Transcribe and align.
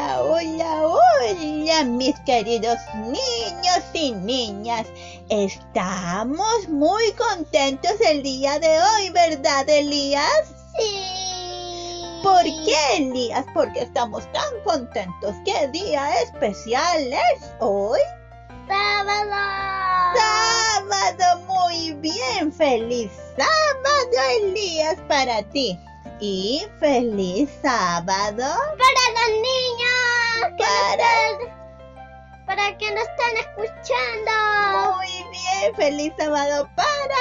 Hola, 0.00 0.22
hola, 0.22 0.82
hola, 0.86 1.84
mis 1.84 2.18
queridos 2.20 2.78
niños 3.04 3.84
y 3.92 4.12
niñas. 4.12 4.86
Estamos 5.28 6.68
muy 6.70 7.12
contentos 7.12 7.92
el 8.08 8.22
día 8.22 8.58
de 8.60 8.80
hoy, 8.80 9.10
¿verdad, 9.10 9.68
Elías? 9.68 10.54
Sí. 10.78 12.20
¿Por 12.22 12.44
qué, 12.44 12.96
Elías? 12.96 13.44
Porque 13.52 13.82
estamos 13.82 14.24
tan 14.32 14.48
contentos. 14.64 15.34
¿Qué 15.44 15.68
día 15.68 16.10
especial 16.22 17.12
es 17.12 17.50
hoy? 17.58 18.00
Sábado. 18.68 20.16
Sábado, 20.16 21.44
muy 21.46 21.92
bien. 21.92 22.50
Feliz 22.50 23.10
sábado, 23.36 24.30
Elías, 24.40 24.96
para 25.08 25.42
ti. 25.42 25.78
Y 26.22 26.66
feliz 26.78 27.48
sábado 27.62 28.36
Para 28.36 29.04
los 29.16 29.32
niños. 29.40 29.79
Para- 30.60 31.38
para 32.46 32.76
que 32.78 32.90
nos 32.90 33.02
están 33.04 33.36
escuchando. 33.38 34.96
Muy 34.96 35.30
bien, 35.30 35.74
feliz 35.76 36.12
sábado 36.18 36.68
para 36.76 37.20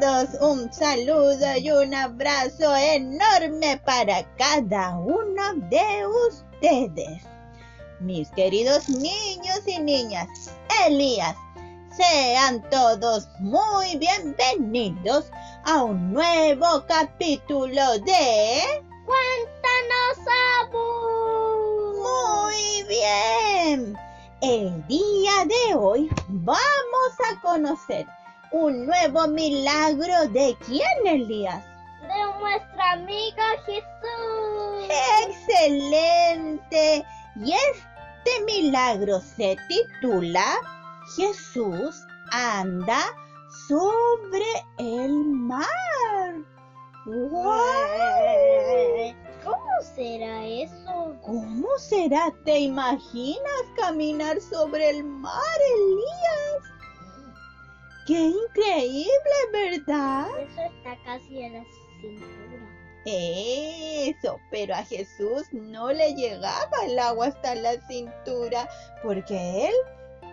todos. 0.00 0.40
Un 0.40 0.72
saludo 0.72 1.56
y 1.56 1.70
un 1.70 1.94
abrazo 1.94 2.74
enorme 2.76 3.80
para 3.84 4.24
cada 4.36 4.96
uno 4.98 5.42
de 5.68 6.06
ustedes. 6.28 7.22
Mis 8.00 8.30
queridos 8.30 8.88
niños 8.88 9.60
y 9.66 9.78
niñas, 9.80 10.28
Elías, 10.86 11.36
sean 11.94 12.62
todos 12.70 13.28
muy 13.40 13.96
bienvenidos 13.98 15.30
a 15.66 15.82
un 15.82 16.14
nuevo 16.14 16.84
capítulo 16.86 17.98
de... 17.98 18.62
Cuéntanos, 19.04 20.18
Abu. 20.62 21.19
Muy 22.00 22.84
bien. 22.88 23.96
El 24.40 24.86
día 24.86 25.44
de 25.44 25.74
hoy 25.74 26.10
vamos 26.28 27.12
a 27.30 27.40
conocer 27.42 28.06
un 28.52 28.86
nuevo 28.86 29.28
milagro 29.28 30.28
de 30.28 30.56
quién, 30.66 31.06
Elías. 31.06 31.62
De 32.00 32.40
nuestra 32.40 32.92
amiga 32.92 33.44
Jesús. 33.66 34.88
Excelente. 35.26 37.04
Y 37.36 37.52
este 37.52 38.44
milagro 38.46 39.20
se 39.20 39.56
titula 39.68 40.56
Jesús 41.16 42.02
anda 42.32 43.00
sobre 43.68 44.44
el 44.78 45.12
mar. 45.12 45.66
¡Wow! 47.06 47.60
¿Cómo 49.80 49.94
será 49.94 50.44
eso? 50.44 51.16
¿Cómo 51.22 51.78
será? 51.78 52.30
¿Te 52.44 52.58
imaginas 52.58 53.64
caminar 53.78 54.38
sobre 54.38 54.90
el 54.90 55.04
mar, 55.04 55.32
Elías? 55.74 56.62
¡Qué 58.06 58.24
increíble, 58.24 59.08
¿verdad? 59.50 60.26
Eso 60.38 60.60
está 60.60 61.02
casi 61.02 61.40
en 61.40 61.54
la 61.54 61.64
cintura. 61.64 62.26
Eso, 63.06 64.38
pero 64.50 64.74
a 64.74 64.84
Jesús 64.84 65.44
no 65.52 65.90
le 65.90 66.12
llegaba 66.12 66.84
el 66.84 66.98
agua 66.98 67.28
hasta 67.28 67.54
la 67.54 67.80
cintura 67.88 68.68
porque 69.02 69.68
él 69.68 69.74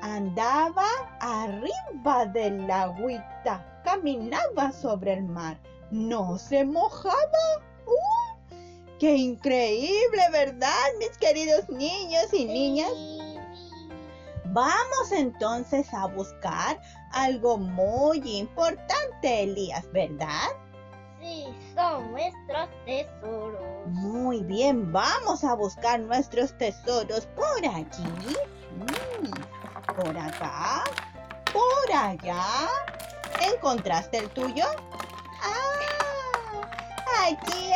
andaba 0.02 0.90
arriba 1.22 2.26
del 2.34 2.70
agüita, 2.70 3.82
caminaba 3.86 4.74
sobre 4.74 5.14
el 5.14 5.24
mar, 5.24 5.58
no 5.90 6.38
se 6.38 6.66
mojaba. 6.66 7.16
¡Uh! 7.86 8.27
¡Qué 9.00 9.16
increíble, 9.16 10.24
¿verdad, 10.32 10.86
mis 10.98 11.16
queridos 11.20 11.70
niños 11.70 12.34
y 12.34 12.46
niñas? 12.46 12.92
Vamos 14.46 15.12
entonces 15.12 15.94
a 15.94 16.08
buscar 16.08 16.82
algo 17.12 17.60
muy 17.60 18.18
importante, 18.26 19.44
Elías, 19.44 19.86
¿verdad? 19.92 20.50
Sí, 21.20 21.46
son 21.76 22.12
nuestros 22.12 22.70
tesoros. 22.86 23.62
Muy 23.86 24.42
bien, 24.44 24.92
vamos 24.92 25.44
a 25.44 25.54
buscar 25.54 26.00
nuestros 26.00 26.58
tesoros 26.58 27.28
por 27.36 27.66
aquí, 27.76 28.04
mm, 28.80 29.94
por 29.94 30.18
acá, 30.18 30.84
por 31.54 31.96
allá. 31.96 32.44
¿Encontraste 33.54 34.18
el 34.18 34.30
tuyo? 34.32 34.66
¡Ah! 35.44 35.68
Aquí 37.30 37.72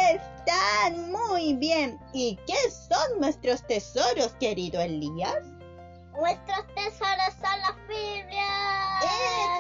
están, 0.51 1.11
muy 1.11 1.53
bien. 1.53 1.99
¿Y 2.13 2.37
qué 2.47 2.71
son 2.71 3.19
nuestros 3.19 3.65
tesoros, 3.67 4.33
querido 4.39 4.81
Elías? 4.81 5.45
Nuestros 6.19 6.67
tesoros 6.75 7.33
son 7.41 7.59
las 7.61 7.75
Biblias. 7.87 8.41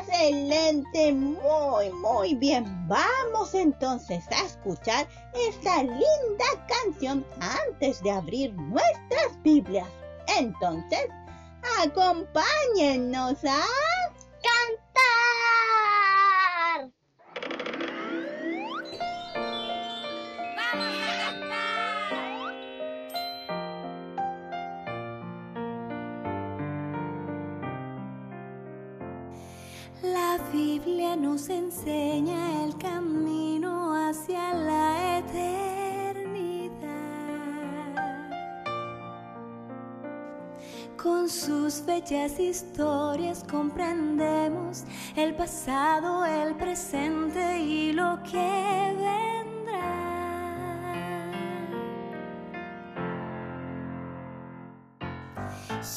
Excelente, 0.01 1.13
muy, 1.13 1.89
muy 1.89 2.35
bien. 2.35 2.65
Vamos 2.87 3.53
entonces 3.53 4.23
a 4.31 4.45
escuchar 4.45 5.07
esta 5.33 5.83
linda 5.83 6.45
canción 6.67 7.25
antes 7.39 8.01
de 8.03 8.11
abrir 8.11 8.53
nuestras 8.53 9.41
Biblias. 9.43 9.87
Entonces, 10.37 11.07
acompáñennos 11.81 13.43
a... 13.45 13.65
nos 31.31 31.47
enseña 31.47 32.65
el 32.65 32.77
camino 32.77 33.95
hacia 33.95 34.53
la 34.53 35.19
eternidad. 35.19 36.81
Con 41.01 41.29
sus 41.29 41.85
bellas 41.85 42.37
historias 42.37 43.45
comprendemos 43.49 44.83
el 45.15 45.33
pasado, 45.35 46.25
el 46.25 46.53
presente 46.55 47.59
y 47.59 47.93
lo 47.93 48.21
que 48.23 48.93
vendrá. 48.97 50.01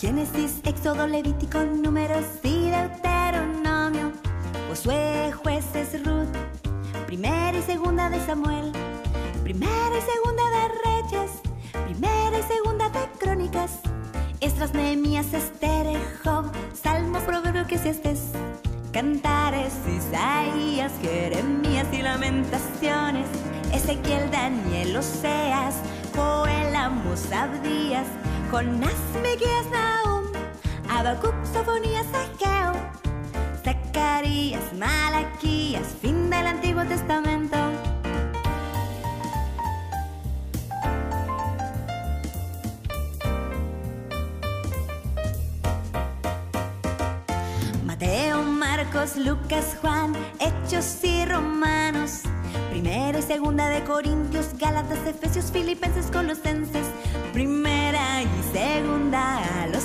Génesis, 0.00 0.60
Éxodo, 0.62 1.08
Levítico, 1.08 1.58
Números 1.64 2.24
y 2.44 2.70
Deuteronomio, 2.70 4.12
Josué, 4.68 5.13
Jueces, 5.34 6.04
Ruth, 6.04 6.28
Primera 7.06 7.56
y 7.56 7.62
Segunda 7.62 8.08
de 8.08 8.24
Samuel, 8.24 8.72
Primera 9.42 9.98
y 9.98 10.02
Segunda 10.02 10.42
de 10.50 10.68
Reyes, 10.84 11.30
Primera 11.84 12.38
y 12.38 12.42
Segunda 12.42 12.88
de 12.88 13.08
Crónicas, 13.18 13.80
Esdras, 14.40 14.72
Nehemías, 14.74 15.32
Esther, 15.32 15.86
Job, 16.24 16.50
Salmos, 16.72 17.22
Proverbios, 17.22 17.66
Eclesiastes, 17.66 18.32
Cantares, 18.92 19.74
Isaías, 19.88 20.92
Jeremías 21.02 21.86
y 21.92 22.02
Lamentaciones, 22.02 23.26
Ezequiel, 23.72 24.30
Daniel, 24.30 24.96
Oseas, 24.96 25.76
Joel, 26.14 26.74
Amos, 26.76 27.30
Abdías, 27.32 28.06
Jonás, 28.50 28.94
Miqueas, 29.22 29.66
Nahum, 29.70 30.26
Habacuc, 30.88 31.34
Sofonías, 31.52 32.06
Ageo, 32.14 32.53
Zacarías, 33.94 34.72
Malaquías, 34.72 35.86
fin 36.02 36.28
del 36.28 36.48
Antiguo 36.48 36.84
Testamento. 36.84 37.56
Mateo, 47.86 48.42
Marcos, 48.42 49.16
Lucas, 49.16 49.76
Juan, 49.80 50.12
Hechos 50.40 51.04
y 51.04 51.24
Romanos. 51.26 52.22
Primera 52.70 53.20
y 53.20 53.22
segunda 53.22 53.68
de 53.68 53.84
Corintios, 53.84 54.58
Gálatas, 54.58 55.06
Efesios, 55.06 55.52
Filipenses, 55.52 56.06
Colosenses. 56.10 56.86
Primera 57.32 58.22
y 58.22 58.52
segunda 58.52 59.38
a 59.62 59.68
los 59.68 59.84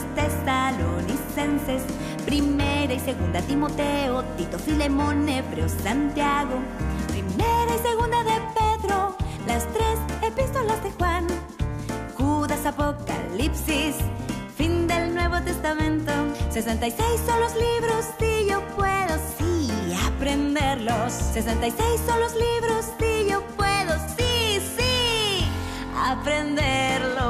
tesalonicenses. 1.29 1.83
Primera 2.25 2.93
y 2.93 2.99
segunda 2.99 3.41
Timoteo, 3.41 4.23
Tito, 4.37 4.59
Filemón, 4.59 5.27
Hebreo, 5.27 5.67
Santiago. 5.69 6.59
Primera 7.07 7.75
y 7.75 7.87
segunda 7.87 8.23
de 8.23 8.41
Pedro, 8.53 9.15
las 9.47 9.65
tres 9.73 9.99
epístolas 10.21 10.83
de 10.83 10.91
Juan. 10.91 11.27
Judas, 12.17 12.65
Apocalipsis, 12.65 13.95
fin 14.55 14.87
del 14.87 15.13
Nuevo 15.13 15.41
Testamento. 15.41 16.11
66 16.51 17.21
son 17.25 17.39
los 17.39 17.53
libros 17.55 18.05
y 18.19 18.49
yo 18.49 18.61
puedo, 18.75 19.17
sí, 19.37 19.71
aprenderlos. 20.07 21.13
66 21.13 22.01
son 22.05 22.19
los 22.19 22.33
libros 22.35 22.85
y 22.99 23.29
yo 23.29 23.41
puedo, 23.57 23.95
sí, 24.17 24.59
sí, 24.77 25.45
aprenderlos. 25.95 27.28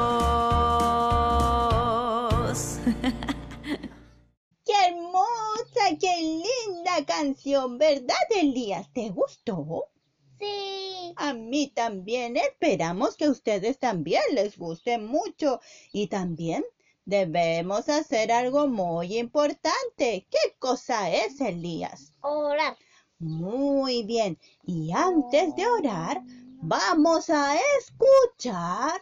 Canción, 7.20 7.76
¿verdad, 7.76 8.16
Elías? 8.34 8.90
¿Te 8.94 9.10
gustó? 9.10 9.90
Sí. 10.38 11.12
A 11.16 11.34
mí 11.34 11.70
también. 11.74 12.38
Esperamos 12.38 13.14
que 13.16 13.26
a 13.26 13.30
ustedes 13.30 13.78
también 13.78 14.22
les 14.32 14.56
guste 14.56 14.96
mucho. 14.96 15.60
Y 15.92 16.06
también 16.06 16.64
debemos 17.04 17.90
hacer 17.90 18.32
algo 18.32 18.68
muy 18.68 19.18
importante. 19.18 20.26
¿Qué 20.30 20.56
cosa 20.58 21.10
es, 21.10 21.42
Elías? 21.42 22.14
Orar. 22.22 22.78
Muy 23.18 24.02
bien. 24.04 24.38
Y 24.64 24.90
antes 24.92 25.54
de 25.56 25.66
orar, 25.66 26.22
vamos 26.62 27.28
a 27.28 27.54
escuchar 27.80 28.98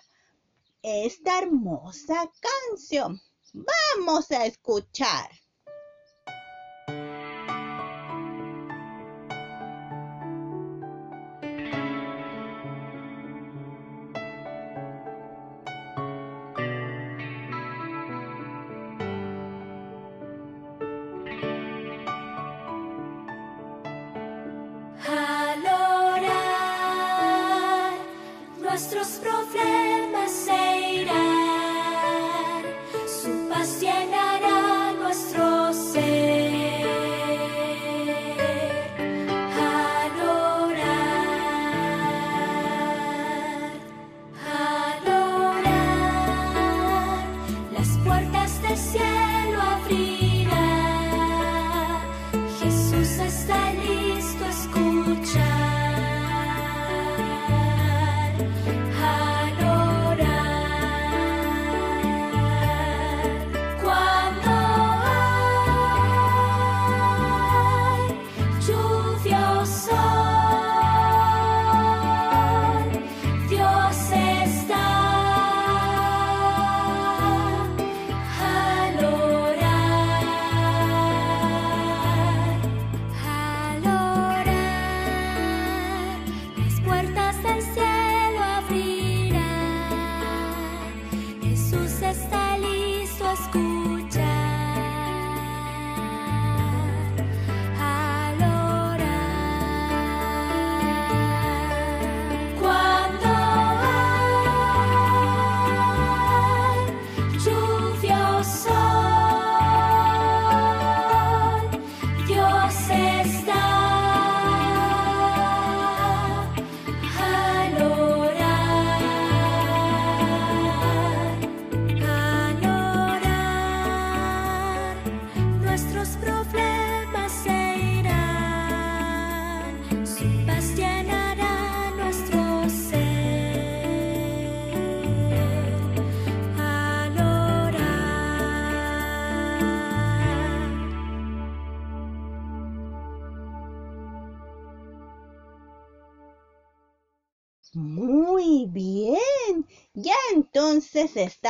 esta 0.83 1.39
hermosa 1.39 2.29
canción. 2.41 3.21
Vamos 3.53 4.33
a 4.33 4.45
escuchar. 4.45 5.31
Nuestros 28.79 29.09
problemas 29.19 30.49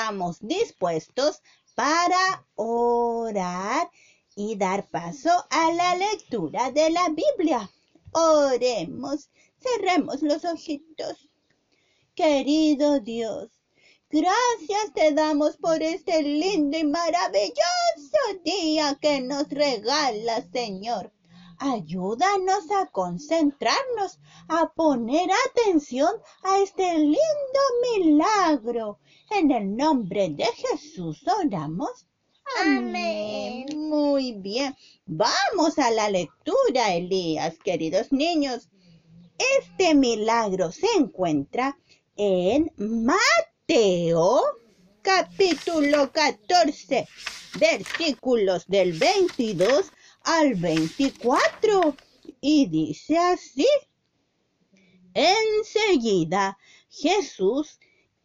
estamos 0.08 0.38
dispuestos 0.40 1.42
para 1.74 2.46
orar 2.54 3.90
y 4.34 4.56
dar 4.56 4.88
paso 4.88 5.28
a 5.50 5.70
la 5.72 5.96
lectura 5.96 6.70
de 6.70 6.88
la 6.88 7.10
Biblia. 7.10 7.70
Oremos. 8.12 9.28
Cerremos 9.58 10.22
los 10.22 10.46
ojitos. 10.46 11.28
Querido 12.14 13.00
Dios, 13.00 13.50
gracias 14.08 14.94
te 14.94 15.12
damos 15.12 15.58
por 15.58 15.82
este 15.82 16.22
lindo 16.22 16.78
y 16.78 16.84
maravilloso 16.84 18.18
día 18.42 18.96
que 18.98 19.20
nos 19.20 19.46
regalas, 19.50 20.46
Señor. 20.50 21.12
Ayúdanos 21.58 22.70
a 22.70 22.86
concentrarnos, 22.86 24.20
a 24.48 24.72
poner 24.72 25.28
atención 25.50 26.10
a 26.44 26.60
este 26.60 26.98
lindo 26.98 27.60
milagro. 27.92 29.00
En 29.30 29.50
el 29.50 29.76
nombre 29.76 30.30
de 30.30 30.46
Jesús 30.46 31.22
oramos. 31.26 32.06
Amén. 32.60 33.66
Muy 33.76 34.32
bien. 34.32 34.74
Vamos 35.06 35.78
a 35.78 35.90
la 35.90 36.08
lectura, 36.08 36.94
Elías, 36.94 37.58
queridos 37.62 38.10
niños. 38.10 38.68
Este 39.60 39.94
milagro 39.94 40.72
se 40.72 40.86
encuentra 40.96 41.78
en 42.16 42.72
Mateo 42.78 44.40
capítulo 45.02 46.10
14, 46.10 47.06
versículos 47.60 48.66
del 48.66 48.94
22 48.94 49.92
al 50.24 50.54
24. 50.54 51.94
Y 52.40 52.66
dice 52.66 53.18
así. 53.18 53.66
Enseguida 55.14 56.58
Jesús 56.88 57.78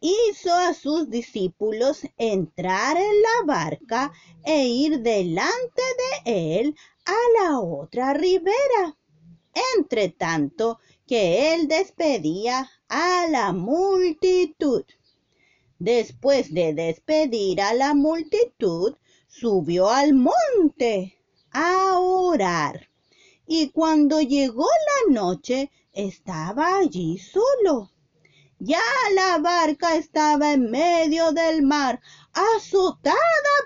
hizo 0.04 0.54
a 0.54 0.74
sus 0.74 1.10
discípulos 1.10 2.02
entrar 2.18 2.98
en 2.98 3.22
la 3.22 3.46
barca 3.46 4.12
e 4.44 4.68
ir 4.68 5.00
delante 5.00 5.82
de 6.26 6.60
él 6.60 6.76
a 7.06 7.16
la 7.42 7.60
otra 7.62 8.14
ribera. 8.14 8.98
Entre 9.78 10.10
tanto 10.10 10.80
que 11.08 11.54
él 11.54 11.70
despedía 11.70 12.70
a 12.90 13.28
la 13.30 13.54
multitud. 13.54 14.84
Después 15.80 16.54
de 16.54 16.74
despedir 16.74 17.62
a 17.62 17.74
la 17.74 17.94
multitud, 17.94 18.98
subió 19.28 19.90
al 19.90 20.14
monte 20.14 21.18
a 21.52 21.98
orar. 21.98 22.90
Y 23.48 23.70
cuando 23.70 24.20
llegó 24.20 24.68
la 25.08 25.14
noche, 25.14 25.72
estaba 25.94 26.78
allí 26.80 27.20
solo. 27.20 27.93
Ya 28.66 28.80
la 29.14 29.40
barca 29.40 29.96
estaba 29.96 30.54
en 30.54 30.72
medio 30.72 31.34
del 31.34 31.64
mar, 31.64 32.00
azotada 32.32 33.18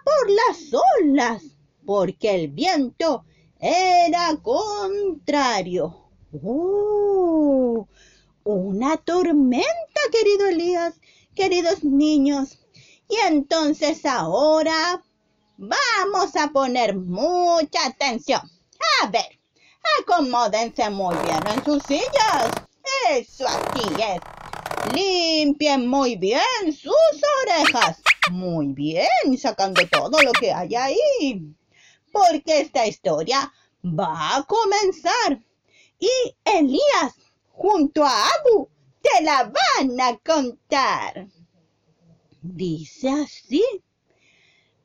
por 0.03 0.31
las 0.31 0.73
olas, 0.99 1.43
porque 1.85 2.33
el 2.33 2.47
viento 2.47 3.23
era 3.59 4.35
contrario. 4.41 6.09
¡Oh! 6.43 7.87
Una 8.43 8.97
tormenta, 8.97 10.01
querido 10.11 10.47
Elías, 10.47 10.95
queridos 11.35 11.83
niños. 11.83 12.57
Y 13.07 13.17
entonces 13.27 14.03
ahora 14.03 15.03
vamos 15.57 16.35
a 16.35 16.47
poner 16.47 16.95
mucha 16.95 17.85
atención. 17.85 18.41
A 19.03 19.11
ver, 19.11 19.39
acomódense 20.01 20.89
muy 20.89 21.15
bien 21.17 21.47
en 21.53 21.63
sus 21.63 21.83
sillas. 21.83 22.49
Eso 23.11 23.45
así 23.47 23.93
es. 24.01 24.46
Limpien 24.93 25.87
muy 25.87 26.15
bien 26.15 26.41
sus 26.71 26.93
orejas. 27.43 28.01
Muy 28.31 28.73
bien, 28.73 29.37
sacando 29.37 29.81
todo 29.87 30.21
lo 30.21 30.31
que 30.33 30.51
hay 30.51 30.75
ahí. 30.75 31.55
Porque 32.11 32.61
esta 32.61 32.85
historia 32.85 33.51
va 33.83 34.37
a 34.37 34.43
comenzar. 34.43 35.41
Y 35.99 36.35
Elías, 36.43 37.15
junto 37.51 38.03
a 38.03 38.27
Abu, 38.27 38.69
te 39.01 39.23
la 39.23 39.43
van 39.43 39.99
a 40.01 40.17
contar. 40.17 41.27
Dice 42.41 43.09
así. 43.09 43.63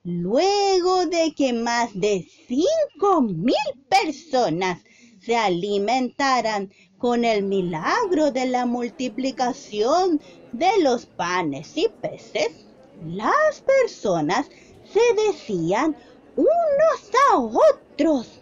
Luego 0.04 1.06
de 1.06 1.32
que 1.36 1.52
más 1.52 1.90
de 1.94 2.28
cinco 2.48 3.22
mil 3.22 3.54
personas 3.88 4.82
se 5.20 5.36
alimentaran 5.36 6.72
con 7.02 7.24
el 7.24 7.42
milagro 7.42 8.30
de 8.30 8.46
la 8.46 8.64
multiplicación 8.64 10.20
de 10.52 10.70
los 10.82 11.04
panes 11.04 11.76
y 11.76 11.88
peces, 12.00 12.64
las 13.04 13.60
personas 13.60 14.46
se 14.84 15.00
decían 15.26 15.96
unos 16.36 17.10
a 17.32 17.38
otros. 17.38 18.40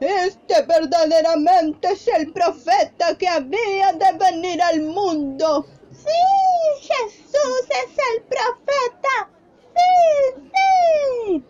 Este 0.00 0.60
verdaderamente 0.62 1.92
es 1.92 2.08
el 2.08 2.32
profeta 2.32 3.16
que 3.16 3.28
había 3.28 3.92
de 3.92 4.18
venir 4.18 4.60
al 4.60 4.82
mundo. 4.82 5.64
Sí, 5.92 6.80
Jesús 6.80 7.64
es 7.68 7.96
el 8.16 8.22
profeta. 8.24 9.30
Sí, 9.76 10.50
sí. 11.30 11.44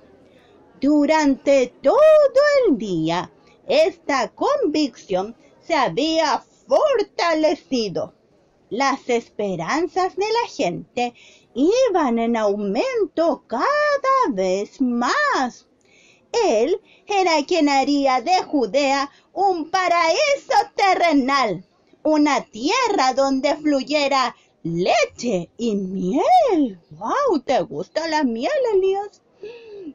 Durante 0.79 1.73
todo 1.83 2.43
el 2.69 2.77
día, 2.77 3.33
esta 3.67 4.29
convicción 4.29 5.35
se 5.73 5.79
había 5.79 6.45
fortalecido. 6.67 8.13
Las 8.69 9.09
esperanzas 9.09 10.15
de 10.17 10.27
la 10.27 10.49
gente 10.51 11.15
iban 11.55 12.19
en 12.19 12.37
aumento 12.37 13.45
cada 13.47 14.35
vez 14.35 14.83
más. 14.83 15.67
Él 16.31 16.79
era 17.07 17.43
quien 17.47 17.71
haría 17.71 18.21
de 18.21 18.43
Judea 18.43 19.11
un 19.33 19.71
paraíso 19.71 20.59
terrenal, 20.77 21.65
una 22.03 22.45
tierra 22.45 23.15
donde 23.17 23.57
fluyera 23.57 24.37
leche 24.63 25.49
y 25.57 25.75
miel. 25.75 26.79
¡Wow! 26.91 27.41
¿Te 27.47 27.63
gusta 27.63 28.07
la 28.09 28.25
miel, 28.25 28.53
Elías? 28.75 29.23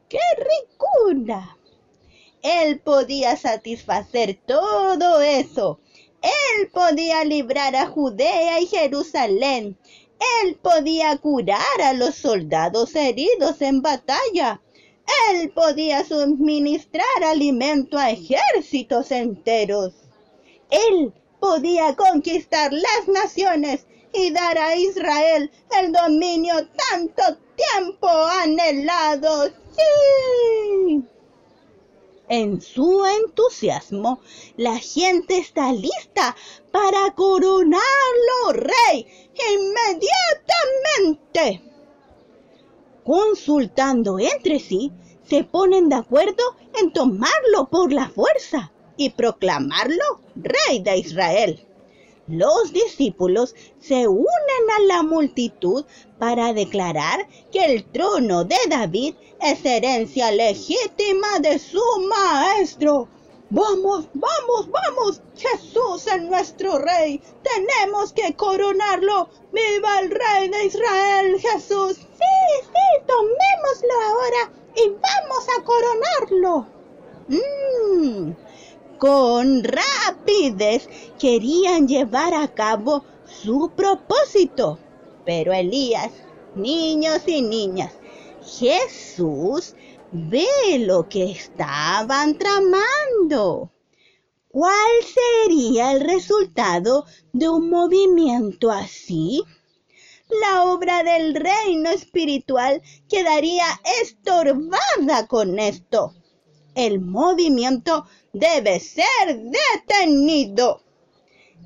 ¡Qué 0.10 0.20
ricura! 0.40 1.57
Él 2.41 2.79
podía 2.79 3.36
satisfacer 3.36 4.39
todo 4.46 5.22
eso. 5.22 5.79
Él 6.22 6.70
podía 6.72 7.24
librar 7.24 7.75
a 7.75 7.88
Judea 7.88 8.60
y 8.60 8.67
Jerusalén. 8.67 9.77
Él 10.44 10.56
podía 10.56 11.17
curar 11.17 11.82
a 11.84 11.94
los 11.94 12.15
soldados 12.15 12.96
heridos 12.96 13.62
en 13.62 13.82
batalla. 13.82 14.62
Él 15.32 15.50
podía 15.51 16.03
suministrar 16.03 17.24
alimento 17.24 17.98
a 17.98 18.12
ejércitos 18.12 19.12
enteros. 19.12 19.94
Él 20.70 21.13
podía 21.39 21.96
conquistar 21.96 22.74
las 22.74 23.08
naciones 23.08 23.86
y 24.13 24.32
dar 24.32 24.58
a 24.58 24.75
Israel 24.75 25.51
el 25.79 25.91
dominio 25.91 26.56
tanto 26.89 27.24
tiempo 27.56 28.08
anhelado. 28.08 29.46
Sí. 29.48 31.03
En 32.30 32.62
su 32.62 33.06
entusiasmo, 33.06 34.20
la 34.58 34.78
gente 34.78 35.38
está 35.38 35.72
lista 35.72 36.36
para 36.72 37.14
coronarlo 37.16 38.52
rey 38.52 39.08
inmediatamente. 39.54 41.64
Consultando 43.06 44.20
entre 44.20 44.60
sí, 44.60 44.92
se 45.24 45.46
ponen 45.46 45.88
de 45.88 45.96
acuerdo 45.96 46.44
en 46.82 46.92
tomarlo 46.92 47.70
por 47.72 47.94
la 47.94 48.10
fuerza 48.10 48.74
y 48.98 49.12
proclamarlo 49.12 50.20
rey 50.36 50.84
de 50.84 50.98
Israel. 50.98 51.66
Los 52.28 52.74
discípulos 52.74 53.56
se 53.80 54.08
unen 54.08 54.70
a 54.78 54.82
la 54.82 55.04
multitud 55.04 55.86
para 56.20 56.52
declarar 56.52 57.28
que 57.52 57.64
el 57.64 57.86
trono 57.86 58.44
de 58.44 58.58
David 58.70 59.16
es 59.40 59.64
herencia 59.64 60.32
legítima 60.32 61.40
de 61.40 61.58
su 61.58 61.82
maestro. 62.10 63.08
Vamos, 63.50 64.10
vamos, 64.14 64.70
vamos. 64.70 65.22
Jesús 65.38 66.06
es 66.06 66.22
nuestro 66.24 66.80
rey. 66.80 67.22
Tenemos 67.44 68.12
que 68.12 68.36
coronarlo. 68.36 69.30
¡Viva 69.54 70.00
el 70.02 70.12
rey 70.12 70.50
de 70.50 70.66
Israel, 70.66 71.40
Jesús! 71.40 71.94
Sí, 71.96 72.50
sí, 72.62 73.06
tomémoslo 73.08 73.94
ahora 74.10 74.52
y 74.76 74.90
vamos 74.90 75.48
a 75.58 75.64
coronarlo. 75.64 76.68
Mm, 77.30 78.32
con 78.98 79.63
rapidez 79.63 80.89
querían 81.20 81.88
llevar 81.88 82.34
a 82.34 82.48
cabo 82.54 83.04
su 83.25 83.72
propósito. 83.75 84.80
Pero 85.25 85.54
Elías, 85.54 86.12
niños 86.56 87.22
y 87.27 87.42
niñas, 87.42 87.94
Jesús 88.44 89.75
ve 90.12 90.80
lo 90.80 91.10
que 91.10 91.32
estaban 91.32 92.38
tramando. 92.38 93.72
¿Cuál 94.50 94.92
sería 95.46 95.92
el 95.92 96.01
resultado 96.01 97.06
de 97.34 97.50
un 97.50 97.70
movimiento 97.70 98.72
así? 98.72 99.44
La 100.42 100.63
obra 100.63 101.04
del 101.04 101.36
reino 101.36 101.89
espiritual 101.89 102.82
quedaría 103.08 103.66
estorbada 104.01 105.27
con 105.27 105.60
esto. 105.60 106.13
El 106.75 107.00
movimiento 107.00 108.06
debe 108.39 108.79
ser 108.79 109.41
detenido. 109.86 110.82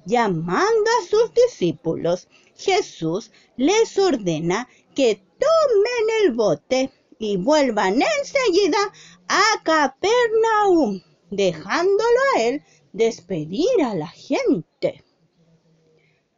Llamando 0.05 0.89
a 0.99 1.07
sus 1.07 1.33
discípulos, 1.33 2.27
Jesús 2.55 3.31
les 3.57 3.97
ordena 3.97 4.67
que 4.95 5.15
tomen 5.15 6.05
el 6.23 6.31
bote 6.33 6.91
y 7.19 7.37
vuelvan 7.37 8.01
enseguida 8.01 8.91
a 9.27 9.43
Capernaum, 9.63 11.01
dejándolo 11.29 12.19
a 12.35 12.41
él 12.41 12.63
despedir 12.93 13.83
a 13.83 13.93
la 13.93 14.07
gente. 14.07 15.03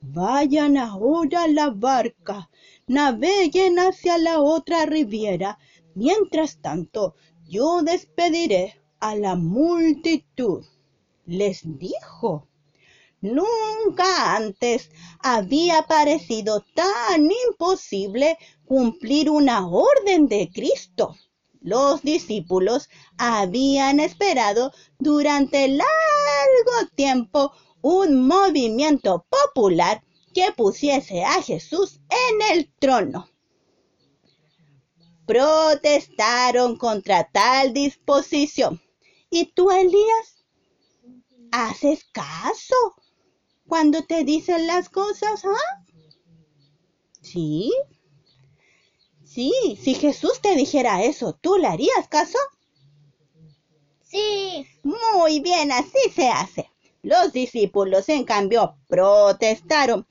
Vayan 0.01 0.77
ahora 0.77 1.43
a 1.43 1.47
la 1.47 1.69
barca, 1.69 2.49
naveguen 2.87 3.79
hacia 3.79 4.17
la 4.17 4.41
otra 4.41 4.85
riviera. 4.85 5.57
Mientras 5.95 6.57
tanto, 6.57 7.15
yo 7.47 7.81
despediré 7.81 8.82
a 9.03 9.15
la 9.15 9.35
multitud. 9.35 10.63
Les 11.25 11.61
dijo. 11.77 12.47
Nunca 13.19 14.35
antes 14.35 14.89
había 15.19 15.83
parecido 15.83 16.63
tan 16.73 17.29
imposible 17.47 18.37
cumplir 18.65 19.29
una 19.29 19.67
orden 19.67 20.27
de 20.27 20.49
Cristo. 20.53 21.17
Los 21.59 22.01
discípulos 22.01 22.89
habían 23.17 23.99
esperado 23.99 24.71
durante 24.99 25.67
largo 25.67 26.89
tiempo 26.95 27.51
un 27.81 28.25
movimiento 28.25 29.25
popular 29.29 30.01
que 30.33 30.53
pusiese 30.55 31.23
a 31.23 31.41
Jesús 31.41 31.99
en 32.09 32.57
el 32.57 32.73
trono. 32.79 33.29
Protestaron 35.25 36.77
contra 36.77 37.29
tal 37.29 37.73
disposición. 37.73 38.81
¿Y 39.35 39.45
tú, 39.47 39.71
Elías? 39.71 40.45
¿Haces 41.51 42.05
caso? 42.11 42.75
cuando 43.67 44.03
te 44.03 44.23
dicen 44.23 44.67
las 44.67 44.89
cosas, 44.89 45.43
¿ah? 45.45 45.83
¿Sí? 47.21 47.71
Sí, 49.23 49.51
si 49.81 49.95
Jesús 49.95 50.39
te 50.41 50.55
dijera 50.55 51.03
eso, 51.03 51.33
¿tú 51.41 51.57
le 51.57 51.65
harías 51.65 52.07
caso? 52.07 52.37
Sí. 54.03 54.67
Muy 54.83 55.39
bien, 55.39 55.71
así 55.71 55.97
se 56.13 56.27
hace. 56.27 56.69
Los 57.01 57.33
discípulos, 57.33 58.09
en 58.09 58.25
cambio, 58.25 58.77
protestaron. 58.87 60.05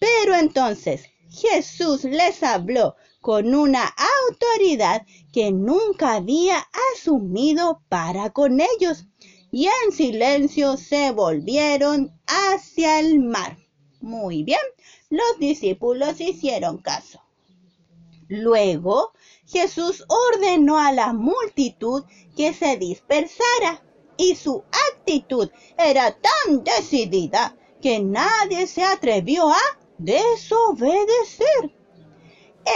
Pero 0.00 0.34
entonces 0.34 1.04
Jesús 1.30 2.02
les 2.02 2.42
habló 2.42 2.96
con 3.24 3.54
una 3.54 3.90
autoridad 4.28 5.06
que 5.32 5.50
nunca 5.50 6.16
había 6.16 6.68
asumido 6.92 7.80
para 7.88 8.28
con 8.34 8.60
ellos 8.60 9.06
y 9.50 9.64
en 9.64 9.92
silencio 9.92 10.76
se 10.76 11.10
volvieron 11.10 12.12
hacia 12.26 13.00
el 13.00 13.20
mar. 13.20 13.56
Muy 14.02 14.42
bien, 14.42 14.60
los 15.08 15.38
discípulos 15.38 16.20
hicieron 16.20 16.76
caso. 16.76 17.22
Luego 18.28 19.14
Jesús 19.46 20.04
ordenó 20.06 20.76
a 20.78 20.92
la 20.92 21.14
multitud 21.14 22.04
que 22.36 22.52
se 22.52 22.76
dispersara 22.76 23.82
y 24.18 24.34
su 24.34 24.64
actitud 24.90 25.48
era 25.78 26.14
tan 26.14 26.62
decidida 26.62 27.56
que 27.80 28.00
nadie 28.00 28.66
se 28.66 28.84
atrevió 28.84 29.48
a 29.48 29.62
desobedecer. 29.96 31.83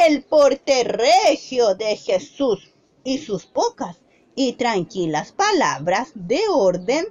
El 0.06 0.22
porte 0.22 0.84
regio 0.84 1.74
de 1.74 1.96
Jesús 1.96 2.74
y 3.04 3.18
sus 3.18 3.46
pocas 3.46 3.96
y 4.34 4.52
tranquilas 4.52 5.32
palabras 5.32 6.10
de 6.14 6.40
orden 6.50 7.06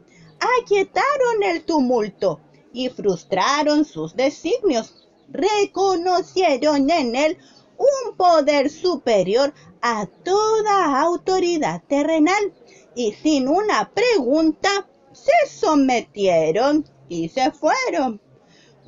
aquietaron 0.62 1.44
el 1.44 1.64
tumulto 1.64 2.40
y 2.74 2.90
frustraron 2.90 3.84
sus 3.84 4.16
designios. 4.16 5.08
Reconocieron 5.30 6.90
en 6.90 7.16
él 7.16 7.38
un 7.78 8.16
poder 8.16 8.70
superior 8.70 9.54
a 9.82 10.06
toda 10.24 11.02
autoridad 11.02 11.82
terrenal 11.88 12.54
y 12.96 13.14
sin 13.14 13.48
una 13.48 13.92
pregunta 13.92 14.88
se 15.12 15.50
sometieron 15.50 16.86
y 17.10 17.30
se 17.30 17.52
fueron. 17.52 18.22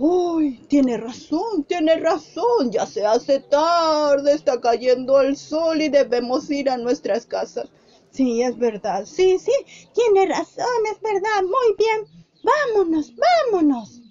Uy, 0.01 0.65
tiene 0.69 0.95
razón, 0.95 1.65
tiene 1.65 1.97
razón, 1.97 2.71
ya 2.71 2.85
se 2.85 3.05
hace 3.05 3.41
tarde, 3.41 4.31
está 4.31 4.61
cayendo 4.61 5.19
el 5.19 5.35
sol 5.35 5.81
y 5.81 5.89
debemos 5.89 6.49
ir 6.49 6.69
a 6.69 6.77
nuestras 6.77 7.25
casas. 7.25 7.67
Sí, 8.09 8.41
es 8.41 8.57
verdad, 8.57 9.05
sí, 9.05 9.37
sí, 9.39 9.51
tiene 9.93 10.25
razón, 10.25 10.65
es 10.89 11.01
verdad, 11.01 11.43
muy 11.43 11.75
bien, 11.77 12.25
vámonos, 12.43 13.11
vámonos. 13.51 14.01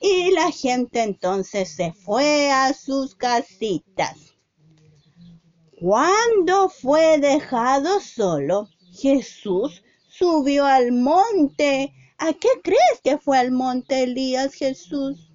Y 0.00 0.30
la 0.30 0.50
gente 0.50 1.02
entonces 1.02 1.68
se 1.68 1.92
fue 1.92 2.50
a 2.50 2.72
sus 2.72 3.14
casitas. 3.14 4.34
Cuando 5.78 6.70
fue 6.70 7.18
dejado 7.18 8.00
solo, 8.00 8.66
Jesús 8.94 9.82
subió 10.08 10.64
al 10.64 10.90
monte 10.90 11.92
¿A 12.24 12.34
qué 12.34 12.50
crees 12.62 13.00
que 13.02 13.18
fue 13.18 13.36
al 13.36 13.50
monte 13.50 14.04
Elías 14.04 14.54
Jesús? 14.54 15.32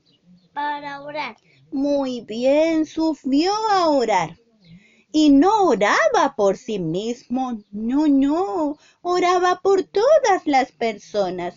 Para 0.53 1.01
orar. 1.01 1.35
Muy 1.69 2.21
bien, 2.21 2.85
subió 2.85 3.51
a 3.71 3.89
orar. 3.89 4.39
Y 5.11 5.29
no 5.31 5.63
oraba 5.63 6.33
por 6.37 6.55
sí 6.55 6.79
mismo, 6.79 7.59
no, 7.71 8.07
no, 8.07 8.77
oraba 9.01 9.59
por 9.61 9.83
todas 9.83 10.45
las 10.45 10.71
personas. 10.71 11.55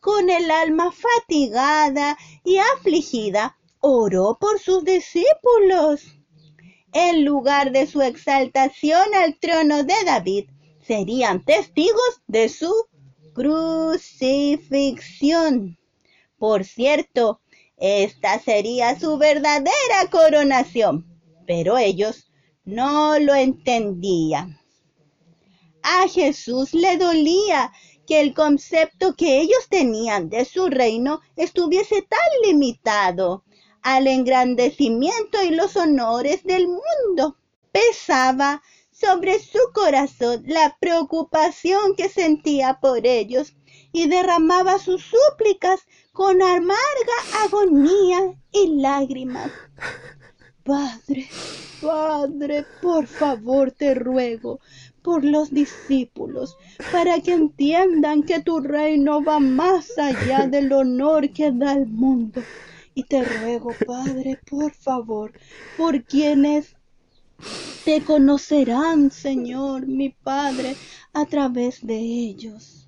Con 0.00 0.28
el 0.28 0.50
alma 0.50 0.92
fatigada 0.92 2.18
y 2.44 2.58
afligida, 2.58 3.56
oró 3.80 4.36
por 4.38 4.58
sus 4.58 4.84
discípulos. 4.84 6.02
En 6.92 7.24
lugar 7.24 7.72
de 7.72 7.86
su 7.86 8.02
exaltación 8.02 9.14
al 9.14 9.38
trono 9.38 9.82
de 9.82 9.94
David, 10.04 10.50
serían 10.82 11.42
testigos 11.42 12.20
de 12.26 12.50
su 12.50 12.70
crucifixión. 13.38 15.78
Por 16.38 16.64
cierto, 16.64 17.40
esta 17.76 18.40
sería 18.40 18.98
su 18.98 19.16
verdadera 19.16 20.10
coronación, 20.10 21.06
pero 21.46 21.78
ellos 21.78 22.32
no 22.64 23.16
lo 23.20 23.36
entendían. 23.36 24.58
A 25.82 26.08
Jesús 26.08 26.74
le 26.74 26.96
dolía 26.96 27.70
que 28.08 28.20
el 28.20 28.34
concepto 28.34 29.14
que 29.14 29.40
ellos 29.40 29.68
tenían 29.70 30.28
de 30.28 30.44
su 30.44 30.66
reino 30.66 31.20
estuviese 31.36 32.02
tan 32.02 32.18
limitado 32.44 33.44
al 33.82 34.08
engrandecimiento 34.08 35.44
y 35.44 35.50
los 35.50 35.76
honores 35.76 36.42
del 36.42 36.66
mundo. 36.66 37.36
Pesaba 37.70 38.62
sobre 38.98 39.38
su 39.38 39.58
corazón 39.72 40.42
la 40.46 40.76
preocupación 40.80 41.94
que 41.96 42.08
sentía 42.08 42.78
por 42.80 43.06
ellos 43.06 43.54
y 43.92 44.08
derramaba 44.08 44.78
sus 44.78 45.02
súplicas 45.02 45.80
con 46.12 46.42
amarga 46.42 47.18
agonía 47.44 48.34
y 48.52 48.80
lágrimas. 48.80 49.50
Padre, 50.64 51.28
Padre, 51.80 52.66
por 52.82 53.06
favor 53.06 53.70
te 53.70 53.94
ruego 53.94 54.60
por 55.02 55.24
los 55.24 55.50
discípulos, 55.50 56.58
para 56.92 57.20
que 57.20 57.32
entiendan 57.32 58.22
que 58.24 58.42
tu 58.42 58.60
reino 58.60 59.22
va 59.24 59.38
más 59.38 59.96
allá 59.96 60.46
del 60.48 60.72
honor 60.72 61.32
que 61.32 61.50
da 61.52 61.72
el 61.72 61.86
mundo. 61.86 62.42
Y 62.94 63.04
te 63.04 63.24
ruego, 63.24 63.70
Padre, 63.86 64.38
por 64.50 64.72
favor, 64.72 65.32
por 65.78 66.02
quienes 66.04 66.76
te 67.88 68.04
conocerán, 68.04 69.10
Señor, 69.10 69.86
mi 69.86 70.10
Padre, 70.10 70.76
a 71.14 71.24
través 71.24 71.86
de 71.86 71.96
ellos. 71.96 72.86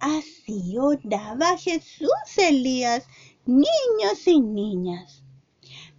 Así 0.00 0.76
oraba 0.76 1.56
Jesús 1.56 2.08
Elías, 2.36 3.04
niños 3.46 4.26
y 4.26 4.40
niñas. 4.40 5.22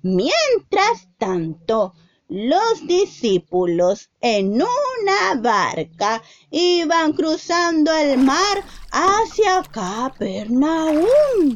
Mientras 0.02 1.08
tanto, 1.18 1.94
los 2.28 2.86
discípulos 2.86 4.10
en 4.20 4.56
una 4.56 5.42
barca 5.42 6.22
iban 6.52 7.14
cruzando 7.14 7.94
el 7.94 8.18
mar 8.18 8.62
hacia 8.92 9.64
Capernaum. 9.72 11.56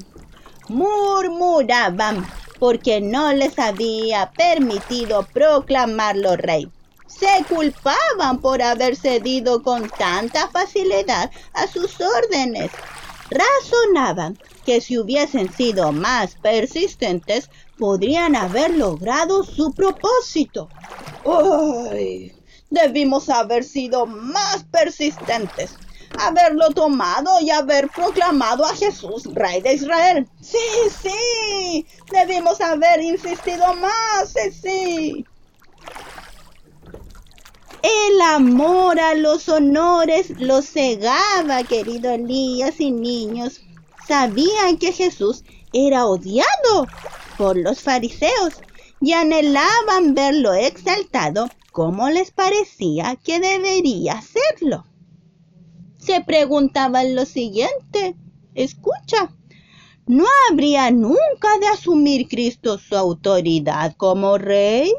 Murmuraban 0.69 2.25
porque 2.63 3.01
no 3.01 3.33
les 3.33 3.59
había 3.59 4.31
permitido 4.37 5.27
proclamarlo 5.33 6.37
rey. 6.37 6.71
Se 7.07 7.43
culpaban 7.49 8.39
por 8.39 8.61
haber 8.61 8.95
cedido 8.95 9.61
con 9.61 9.89
tanta 9.89 10.47
facilidad 10.47 11.29
a 11.55 11.67
sus 11.67 11.99
órdenes. 11.99 12.71
Razonaban 13.29 14.39
que 14.65 14.79
si 14.79 14.97
hubiesen 14.97 15.51
sido 15.51 15.91
más 15.91 16.35
persistentes, 16.35 17.49
podrían 17.77 18.33
haber 18.33 18.77
logrado 18.77 19.43
su 19.43 19.73
propósito. 19.73 20.69
¡Ay! 21.91 22.31
Debimos 22.69 23.27
haber 23.27 23.65
sido 23.65 24.05
más 24.05 24.63
persistentes 24.71 25.75
haberlo 26.19 26.69
tomado 26.71 27.39
y 27.41 27.49
haber 27.51 27.89
proclamado 27.89 28.65
a 28.65 28.75
Jesús, 28.75 29.23
Rey 29.33 29.61
de 29.61 29.73
Israel. 29.73 30.27
Sí, 30.41 30.57
sí, 31.01 31.85
debimos 32.11 32.61
haber 32.61 33.01
insistido 33.01 33.73
más, 33.75 34.33
sí, 34.33 34.51
sí. 34.51 35.25
El 37.81 38.21
amor 38.21 38.99
a 38.99 39.13
los 39.13 39.49
honores 39.49 40.29
los 40.39 40.65
cegaba, 40.65 41.63
querido 41.63 42.11
Elías 42.11 42.79
y 42.79 42.91
niños. 42.91 43.61
Sabían 44.07 44.77
que 44.77 44.93
Jesús 44.93 45.43
era 45.73 46.05
odiado 46.05 46.87
por 47.37 47.57
los 47.57 47.81
fariseos 47.81 48.53
y 49.01 49.13
anhelaban 49.13 50.13
verlo 50.13 50.53
exaltado 50.53 51.49
como 51.73 52.09
les 52.09 52.31
parecía 52.31 53.17
que 53.21 53.39
debería 53.39 54.21
serlo 54.21 54.85
se 56.05 56.21
preguntaban 56.21 57.15
lo 57.15 57.25
siguiente. 57.25 58.15
Escucha, 58.53 59.33
¿no 60.05 60.25
habría 60.49 60.91
nunca 60.91 61.57
de 61.59 61.67
asumir 61.67 62.27
Cristo 62.27 62.77
su 62.77 62.95
autoridad 62.95 63.95
como 63.95 64.37
rey? 64.37 64.93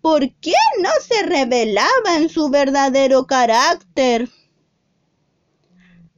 ¿Por 0.00 0.30
qué 0.40 0.52
no 0.80 0.90
se 1.00 1.22
revelaba 1.22 2.16
en 2.16 2.28
su 2.28 2.48
verdadero 2.48 3.26
carácter? 3.26 4.28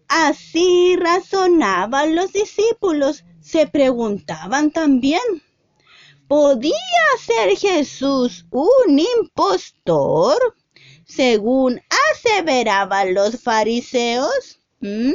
Así 0.08 0.96
razonaban 0.96 2.14
los 2.14 2.32
discípulos, 2.32 3.24
se 3.40 3.66
preguntaban 3.66 4.70
también, 4.70 5.20
¿podía 6.26 6.74
ser 7.20 7.56
Jesús 7.56 8.46
un 8.50 8.98
impostor? 8.98 10.38
Según 11.08 11.80
aseveraban 12.12 13.14
los 13.14 13.40
fariseos? 13.42 14.60
¿Mm? 14.80 15.12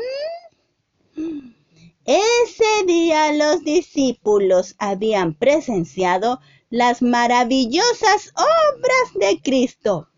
Ese 2.06 2.86
día 2.86 3.32
los 3.32 3.64
discípulos 3.64 4.76
habían 4.80 5.36
presenciado 5.36 6.42
las 6.70 7.02
maravillosas 7.02 8.34
obras 8.36 9.14
de 9.14 9.40
Cristo. 9.42 10.10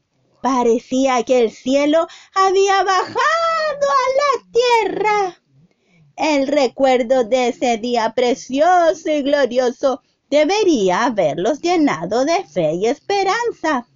Parecía 0.42 1.22
que 1.24 1.42
el 1.42 1.52
cielo 1.52 2.08
había 2.34 2.84
bajado 2.84 3.16
a 3.18 4.08
la 4.22 4.52
tierra. 4.52 5.42
El 6.16 6.48
recuerdo 6.48 7.26
de 7.26 7.50
ese 7.50 7.78
día 7.78 8.14
precioso 8.16 9.10
y 9.10 9.22
glorioso 9.22 10.02
debería 10.30 11.06
haberlos 11.06 11.62
llenado 11.62 12.26
de 12.26 12.46
fe 12.46 12.74
y 12.76 12.88
esperanza 12.88 13.88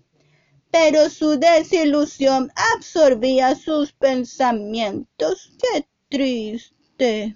pero 0.71 1.09
su 1.09 1.39
desilusión 1.39 2.51
absorbía 2.75 3.55
sus 3.55 3.91
pensamientos. 3.93 5.51
¡Qué 5.59 5.87
triste! 6.09 7.35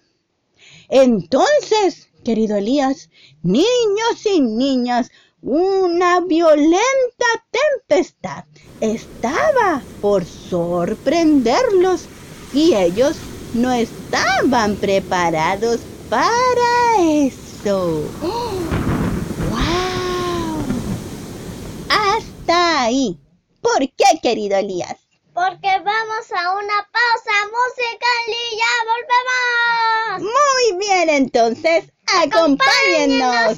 Entonces, 0.90 2.10
querido 2.24 2.58
Elías, 2.58 3.10
niños 3.42 4.26
y 4.26 4.42
niñas, 4.42 5.12
una 5.42 6.22
violenta 6.22 7.26
tempestad 7.52 8.46
estaba 8.80 9.82
por 10.02 10.24
sorprenderlos 10.26 12.06
y 12.54 12.76
ellos 12.76 13.18
no 13.54 13.72
estaban 13.74 14.76
preparados 14.78 15.82
para 16.10 17.02
eso. 17.02 18.04
¡Wow! 19.52 19.60
Hasta 21.90 22.84
ahí 22.84 23.18
¿Por 23.64 23.80
qué, 23.80 24.20
querido 24.22 24.58
Elías? 24.58 24.98
porque 25.34 25.68
vamos 25.80 26.32
a 26.32 26.54
una 26.54 26.90
pausa 26.92 27.36
musical 27.50 28.26
y 28.28 28.58
ya 28.58 28.74
volvemos. 28.92 30.32
Muy 30.32 30.78
bien, 30.78 31.10
entonces, 31.10 31.92
acompáñennos. 32.06 33.56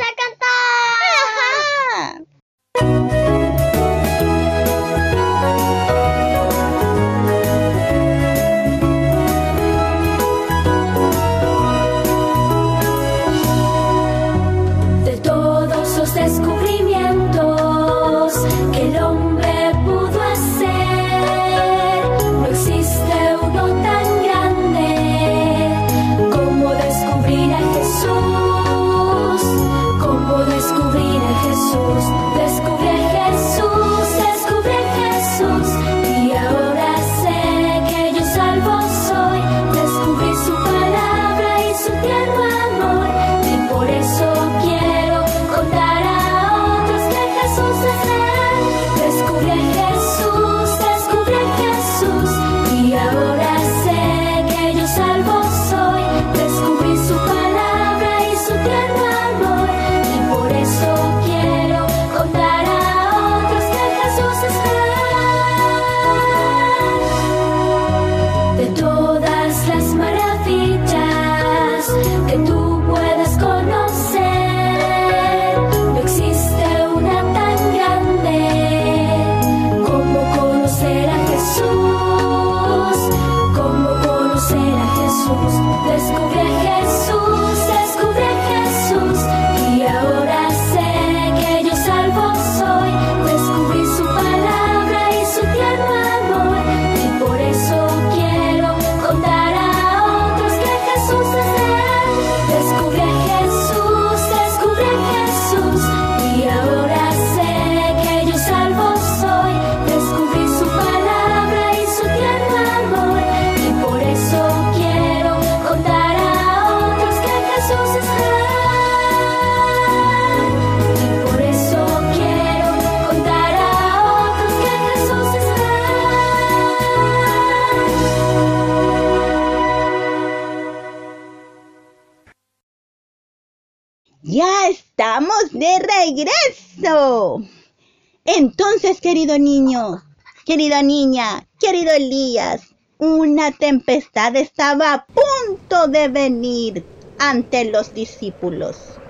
Querida 140.46 140.84
niña, 140.84 141.50
querido 141.60 141.92
Elías, 141.92 142.62
una 143.00 143.52
tempestad 143.52 144.36
estaba 144.36 144.94
a 144.94 145.08
punto 145.08 145.88
de 145.88 146.08
venir 146.08 146.88
ante 147.18 147.66
los 147.66 147.94
discípulos. 147.94 149.02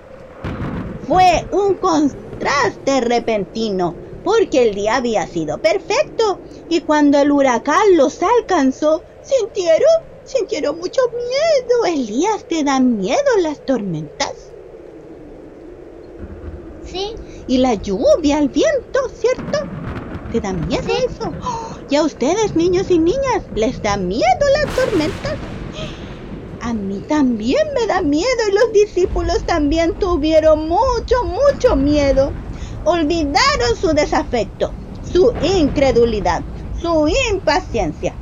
Fue 0.97 1.45
un 1.51 1.75
contraste 1.77 3.01
repentino, 3.01 3.99
porque 4.23 4.63
el 4.63 4.75
día 4.75 4.95
había 4.95 5.27
sido 5.27 5.59
perfecto, 5.61 6.41
y 6.69 6.81
cuando 6.81 7.19
el 7.19 7.31
huracán 7.31 7.97
los 7.97 8.23
alcanzó, 8.23 9.03
sintieron, 9.21 9.91
sintieron 10.23 10.77
mucho 10.77 11.01
miedo. 11.11 11.93
Elías, 11.93 12.47
¿te 12.47 12.63
dan 12.63 12.95
miedo 12.95 13.19
las 13.41 13.61
tormentas? 13.65 14.55
Sí, 16.79 17.15
y 17.47 17.57
la 17.57 17.73
lluvia, 17.73 18.39
el 18.39 18.47
viento, 18.47 18.99
¿cierto? 19.13 19.57
¿Te 20.35 20.41
da 20.41 20.51
miedo 20.51 20.89
eso? 20.89 21.31
¿Y 21.89 21.95
a 21.95 22.03
ustedes, 22.03 22.57
niños 22.57 22.91
y 22.91 22.99
niñas, 22.99 23.43
les 23.55 23.81
da 23.81 23.95
miedo 23.95 24.45
las 24.53 24.75
tormentas? 24.75 25.35
A 26.61 26.73
mí 26.73 27.01
también 27.07 27.65
me 27.73 27.87
da 27.87 28.01
miedo 28.01 28.27
y 28.49 28.53
los 28.53 28.73
discípulos 28.73 29.45
también 29.45 29.93
tuvieron 29.93 30.67
mucho, 30.67 31.23
mucho 31.23 31.77
miedo. 31.77 32.33
Olvidaron 32.83 33.77
su 33.79 33.93
desafecto, 33.93 34.71
su 35.09 35.31
incredulidad, 35.41 36.41
su 36.81 37.07
impaciencia. 37.31 38.13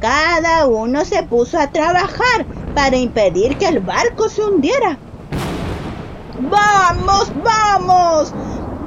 Cada 0.00 0.66
uno 0.66 1.04
se 1.04 1.22
puso 1.22 1.56
a 1.56 1.70
trabajar 1.70 2.46
para 2.74 2.96
impedir 2.96 3.56
que 3.58 3.68
el 3.68 3.78
barco 3.78 4.28
se 4.28 4.42
hundiera. 4.42 4.98
¡Vamos, 6.50 7.30
vamos! 7.44 8.34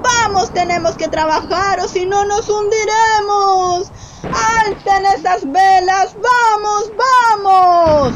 ¡Vamos, 0.02 0.52
tenemos 0.54 0.96
que 0.96 1.08
trabajar 1.08 1.80
o 1.80 1.88
si 1.88 2.06
no 2.06 2.26
nos 2.26 2.50
hundiremos! 2.50 3.92
¡Alten 4.24 5.06
esas 5.18 5.44
velas! 5.52 6.16
¡Vamos, 6.16 6.92
vamos! 7.44 8.14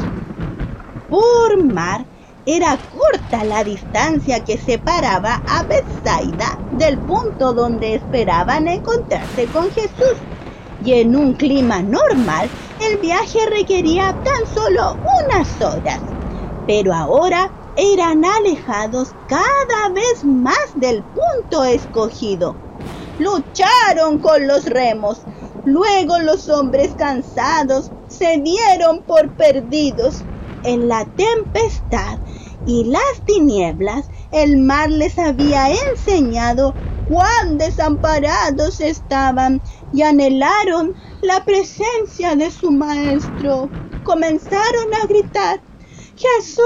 Por 1.08 1.64
mar 1.64 2.04
era 2.46 2.76
corta 2.96 3.44
la 3.44 3.62
distancia 3.62 4.44
que 4.44 4.58
separaba 4.58 5.42
a 5.48 5.62
Bethsaida 5.62 6.58
del 6.72 6.98
punto 6.98 7.52
donde 7.52 7.94
esperaban 7.96 8.66
encontrarse 8.68 9.46
con 9.46 9.70
Jesús. 9.70 10.16
Y 10.84 10.94
en 10.94 11.14
un 11.14 11.34
clima 11.34 11.80
normal, 11.80 12.48
el 12.80 12.98
viaje 12.98 13.38
requería 13.48 14.14
tan 14.24 14.46
solo 14.52 14.96
unas 15.24 15.60
horas. 15.60 16.00
Pero 16.66 16.92
ahora 16.92 17.50
eran 17.76 18.24
alejados 18.24 19.14
cada 19.26 19.88
vez 19.94 20.24
más 20.24 20.56
del 20.74 21.04
punto 21.04 21.64
escogido. 21.64 22.56
Lucharon 23.18 24.18
con 24.18 24.46
los 24.46 24.64
remos. 24.66 25.22
Luego 25.64 26.18
los 26.18 26.48
hombres 26.48 26.94
cansados 26.94 27.90
se 28.08 28.38
dieron 28.38 29.02
por 29.02 29.34
perdidos. 29.36 30.24
En 30.64 30.88
la 30.88 31.04
tempestad 31.16 32.20
y 32.66 32.84
las 32.84 33.24
tinieblas, 33.26 34.08
el 34.30 34.58
mar 34.58 34.90
les 34.90 35.18
había 35.18 35.72
enseñado 35.90 36.76
cuán 37.04 37.58
desamparados 37.58 38.80
estaban 38.80 39.60
y 39.92 40.02
anhelaron 40.02 40.94
la 41.20 41.44
presencia 41.44 42.36
de 42.36 42.50
su 42.50 42.70
maestro. 42.70 43.70
Comenzaron 44.04 44.94
a 45.02 45.06
gritar, 45.06 45.62
Jesús, 46.22 46.62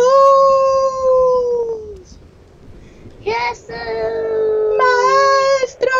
Jesús. 3.20 3.70
maestro, 4.76 5.96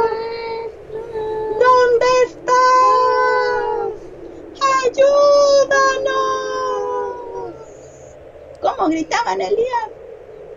Maestro. 0.00 1.04
¿dónde 1.60 2.06
estás? 2.26 2.54
Ayúdanos. 4.86 6.16
¿Cómo 8.62 8.88
gritaban 8.88 9.42
Elías? 9.42 9.90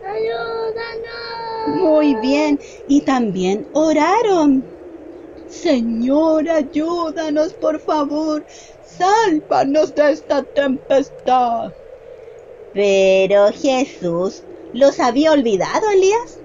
Ayúdanos. 0.02 1.82
Muy 1.82 2.16
bien, 2.22 2.58
y 2.86 3.02
también 3.04 3.68
oraron. 3.74 4.78
Señor, 5.46 6.50
ayúdanos, 6.50 7.54
por 7.56 7.82
favor. 7.82 8.46
Sálvanos 8.82 9.94
de 9.94 10.12
esta 10.14 10.46
tempestad. 10.46 11.74
Pero 12.78 13.52
Jesús 13.52 14.46
los 14.72 15.00
había 15.00 15.32
olvidado, 15.32 15.90
Elías. 15.96 16.44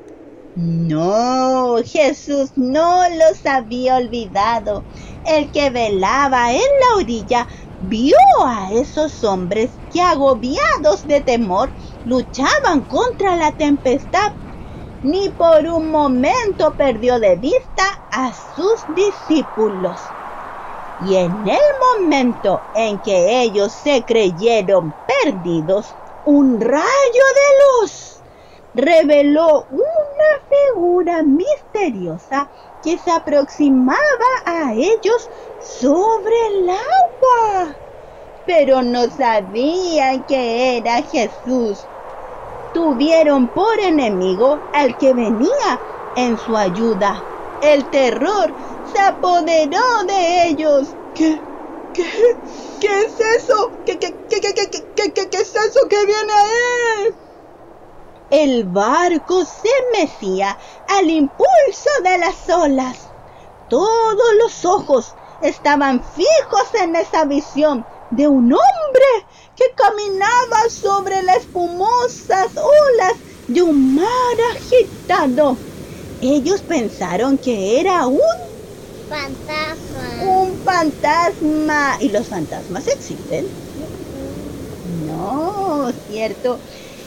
No, 0.55 1.77
Jesús 1.85 2.53
no 2.57 3.03
los 3.11 3.45
había 3.47 3.97
olvidado. 3.99 4.87
el 5.25 5.53
que 5.53 5.71
velaba 5.71 6.53
en 6.53 6.61
la 6.61 6.97
orilla, 7.03 7.49
vio 7.79 8.17
a 8.45 8.73
esos 8.73 9.23
hombres 9.25 9.83
que 9.91 10.01
agobiados 10.01 11.03
de 11.05 11.21
temor 11.23 11.75
luchaban 12.03 12.87
contra 12.87 13.37
la 13.37 13.53
tempestad. 13.53 14.33
Ni 15.03 15.31
por 15.31 15.67
un 15.67 15.91
momento 15.91 16.77
perdió 16.77 17.21
de 17.21 17.37
vista 17.37 17.85
a 18.11 18.33
sus 18.35 18.87
discípulos. 18.89 20.17
Y 20.99 21.17
en 21.17 21.47
el 21.47 21.61
momento 22.01 22.69
en 22.73 23.01
que 23.03 23.43
ellos 23.43 23.75
se 23.75 24.05
creyeron 24.07 24.97
perdidos, 25.25 25.99
un 26.25 26.61
rayo 26.61 26.81
de 26.81 27.83
luz 27.83 28.23
reveló 28.75 29.67
una 29.71 30.49
figura 30.49 31.23
misteriosa 31.23 32.49
que 32.83 32.97
se 32.99 33.11
aproximaba 33.11 33.99
a 34.47 34.73
ellos 34.73 35.29
sobre 35.59 36.35
el 36.49 36.71
agua. 36.71 37.77
Pero 38.47 38.83
no 38.83 39.09
sabían 39.11 40.25
que 40.25 40.79
era 40.79 41.03
Jesús. 41.03 41.91
Tuvieron 42.73 43.49
por 43.49 43.79
enemigo 43.81 44.59
al 44.73 44.97
que 44.97 45.13
venía 45.13 45.81
en 46.17 46.39
su 46.39 46.57
ayuda. 46.57 47.25
El 47.61 47.91
terror 47.91 48.55
se 48.85 48.99
apoderó 49.01 50.05
de 50.07 50.49
ellos. 50.49 50.97
¿Qué? 51.15 51.52
¿Qué? 51.93 52.05
¿Qué 52.81 53.05
es 53.05 53.21
eso? 53.43 53.71
¿Qué, 53.87 53.99
qué, 53.99 54.15
qué, 54.29 54.41
qué, 54.41 54.55
qué, 54.55 54.71
qué, 54.71 55.13
qué, 55.13 55.29
qué 55.31 55.37
es 55.37 55.55
eso 55.55 55.89
que 55.89 56.07
viene 56.07 56.33
ahí? 56.33 57.15
El 58.31 58.65
barco 58.65 59.45
se 59.45 59.69
mecía 59.93 60.59
al 60.89 61.11
impulso 61.11 61.91
de 62.03 62.19
las 62.19 62.49
olas. 62.49 62.99
Todos 63.69 64.35
los 64.39 64.65
ojos 64.65 65.15
estaban 65.43 66.03
fijos 66.03 66.75
en 66.83 66.97
esa 66.97 67.25
visión 67.25 67.85
de 68.11 68.29
un 68.29 68.53
hombre 68.53 69.27
que 69.55 69.65
caminaba 69.77 70.69
sobre 70.71 71.23
las 71.23 71.39
espumosas 71.39 72.49
olas 72.57 73.15
de 73.49 73.63
un 73.63 73.95
mar 73.95 74.37
agitado. 74.57 75.57
Ellos 76.21 76.63
pensaron 76.63 77.37
que 77.39 77.81
era 77.81 78.07
un 78.07 78.21
Fantasma. 79.09 80.25
un 80.25 80.52
fantasma. 80.65 81.97
¿Y 82.01 82.09
los 82.09 82.27
fantasmas 82.27 82.89
existen? 82.89 83.47
No, 85.07 85.93
cierto. 86.09 86.59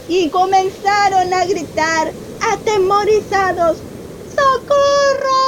Y 0.08 0.30
comenzaron 0.30 1.34
a 1.34 1.46
gritar 1.46 2.12
atemorizados, 2.52 3.78
¡Socorro! 4.36 5.46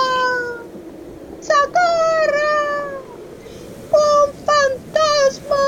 ¡Socorro! 1.42 2.56
¡Un 3.92 4.34
fantasma! 4.46 5.66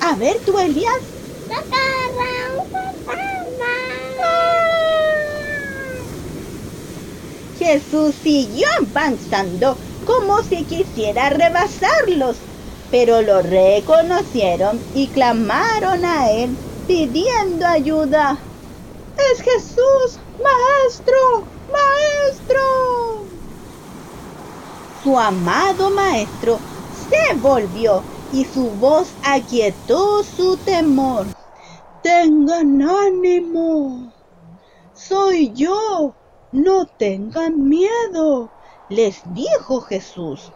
A 0.00 0.14
ver, 0.16 0.38
tú, 0.44 0.58
Elías. 0.58 1.00
¡Socorro! 1.46 2.62
¡Un 2.62 2.94
fantasma! 3.06 3.58
Jesús 7.58 8.14
siguió 8.22 8.66
avanzando 8.80 9.76
como 10.08 10.42
si 10.42 10.64
quisiera 10.64 11.28
rebasarlos, 11.28 12.38
pero 12.90 13.20
lo 13.20 13.42
reconocieron 13.42 14.80
y 14.94 15.06
clamaron 15.08 16.02
a 16.02 16.30
él 16.30 16.56
pidiendo 16.86 17.66
ayuda. 17.66 18.38
Es 19.30 19.42
Jesús, 19.42 20.18
maestro, 20.42 21.44
maestro. 21.70 22.60
Su 25.04 25.18
amado 25.18 25.90
maestro 25.90 26.58
se 27.10 27.34
volvió 27.36 28.02
y 28.32 28.46
su 28.46 28.70
voz 28.70 29.08
aquietó 29.22 30.24
su 30.24 30.56
temor. 30.56 31.26
Tengan 32.02 32.80
ánimo. 32.80 34.10
Soy 34.94 35.52
yo. 35.52 36.14
No 36.50 36.86
tengan 36.86 37.68
miedo, 37.68 38.48
les 38.88 39.22
dijo 39.32 39.80
Jesús. 39.80 40.52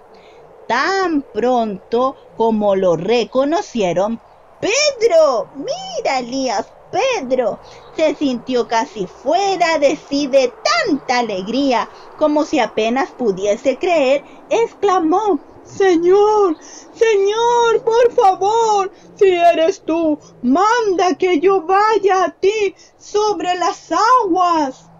Tan 0.66 1.22
pronto 1.22 2.16
como 2.36 2.76
lo 2.76 2.96
reconocieron, 2.96 4.20
Pedro, 4.60 5.50
mira 5.54 6.20
Elías, 6.20 6.66
Pedro, 6.90 7.60
se 7.96 8.14
sintió 8.14 8.68
casi 8.68 9.06
fuera 9.06 9.78
de 9.78 9.96
sí 9.96 10.26
de 10.26 10.54
tanta 10.86 11.18
alegría, 11.20 11.90
como 12.16 12.44
si 12.44 12.58
apenas 12.58 13.12
pudiese 13.12 13.78
creer, 13.78 14.24
exclamó, 14.48 15.40
Señor, 15.64 16.56
Señor, 16.60 17.82
por 17.84 18.12
favor, 18.12 18.92
si 19.16 19.30
eres 19.30 19.82
tú, 19.84 20.18
manda 20.42 21.14
que 21.16 21.40
yo 21.40 21.62
vaya 21.62 22.24
a 22.24 22.36
ti 22.38 22.74
sobre 22.98 23.54
las 23.56 23.90
aguas. 24.22 24.90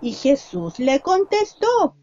Y 0.00 0.12
Jesús 0.12 0.78
le 0.78 1.00
contestó, 1.00 1.96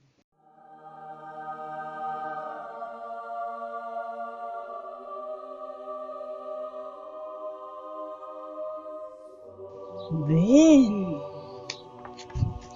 ven. 10.28 11.17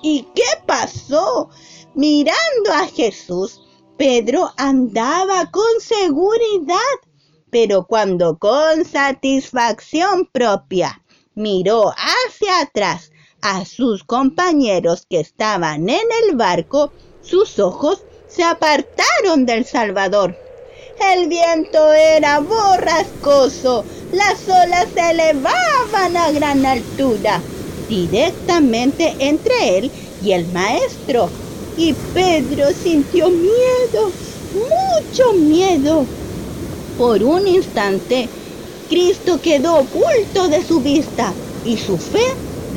¿Y 0.02 0.24
qué 0.36 0.44
pasó? 0.66 1.50
Mirando 1.94 2.72
a 2.74 2.88
Jesús, 2.88 3.62
Pedro 3.98 4.52
andaba 4.58 5.50
con 5.50 5.80
seguridad, 5.80 6.78
pero 7.50 7.86
cuando 7.86 8.38
con 8.38 8.86
satisfacción 8.86 10.28
propia 10.32 11.02
miró 11.34 11.92
hacia 11.92 12.62
atrás 12.62 13.12
a 13.42 13.66
sus 13.66 14.04
compañeros 14.04 15.06
que 15.10 15.20
estaban 15.20 15.90
en 15.90 16.08
el 16.24 16.36
barco, 16.36 16.92
sus 17.22 17.60
ojos 17.60 18.04
se 18.28 18.44
apartaron 18.44 19.46
del 19.46 19.66
Salvador. 19.66 20.47
El 21.00 21.28
viento 21.28 21.94
era 21.94 22.40
borrascoso, 22.40 23.86
las 24.12 24.48
olas 24.50 24.88
se 24.94 25.12
elevaban 25.12 26.18
a 26.18 26.32
gran 26.32 26.66
altura, 26.66 27.40
directamente 27.88 29.16
entre 29.20 29.78
él 29.78 29.92
y 30.24 30.32
el 30.32 30.48
maestro. 30.48 31.30
Y 31.78 31.94
Pedro 32.14 32.70
sintió 32.72 33.30
miedo, 33.30 34.12
mucho 34.54 35.34
miedo. 35.34 36.04
Por 36.98 37.24
un 37.24 37.48
instante, 37.48 38.28
Cristo 38.90 39.40
quedó 39.40 39.82
oculto 39.82 40.48
de 40.48 40.66
su 40.66 40.82
vista 40.82 41.32
y 41.64 41.78
su 41.78 41.98
fe 41.98 42.26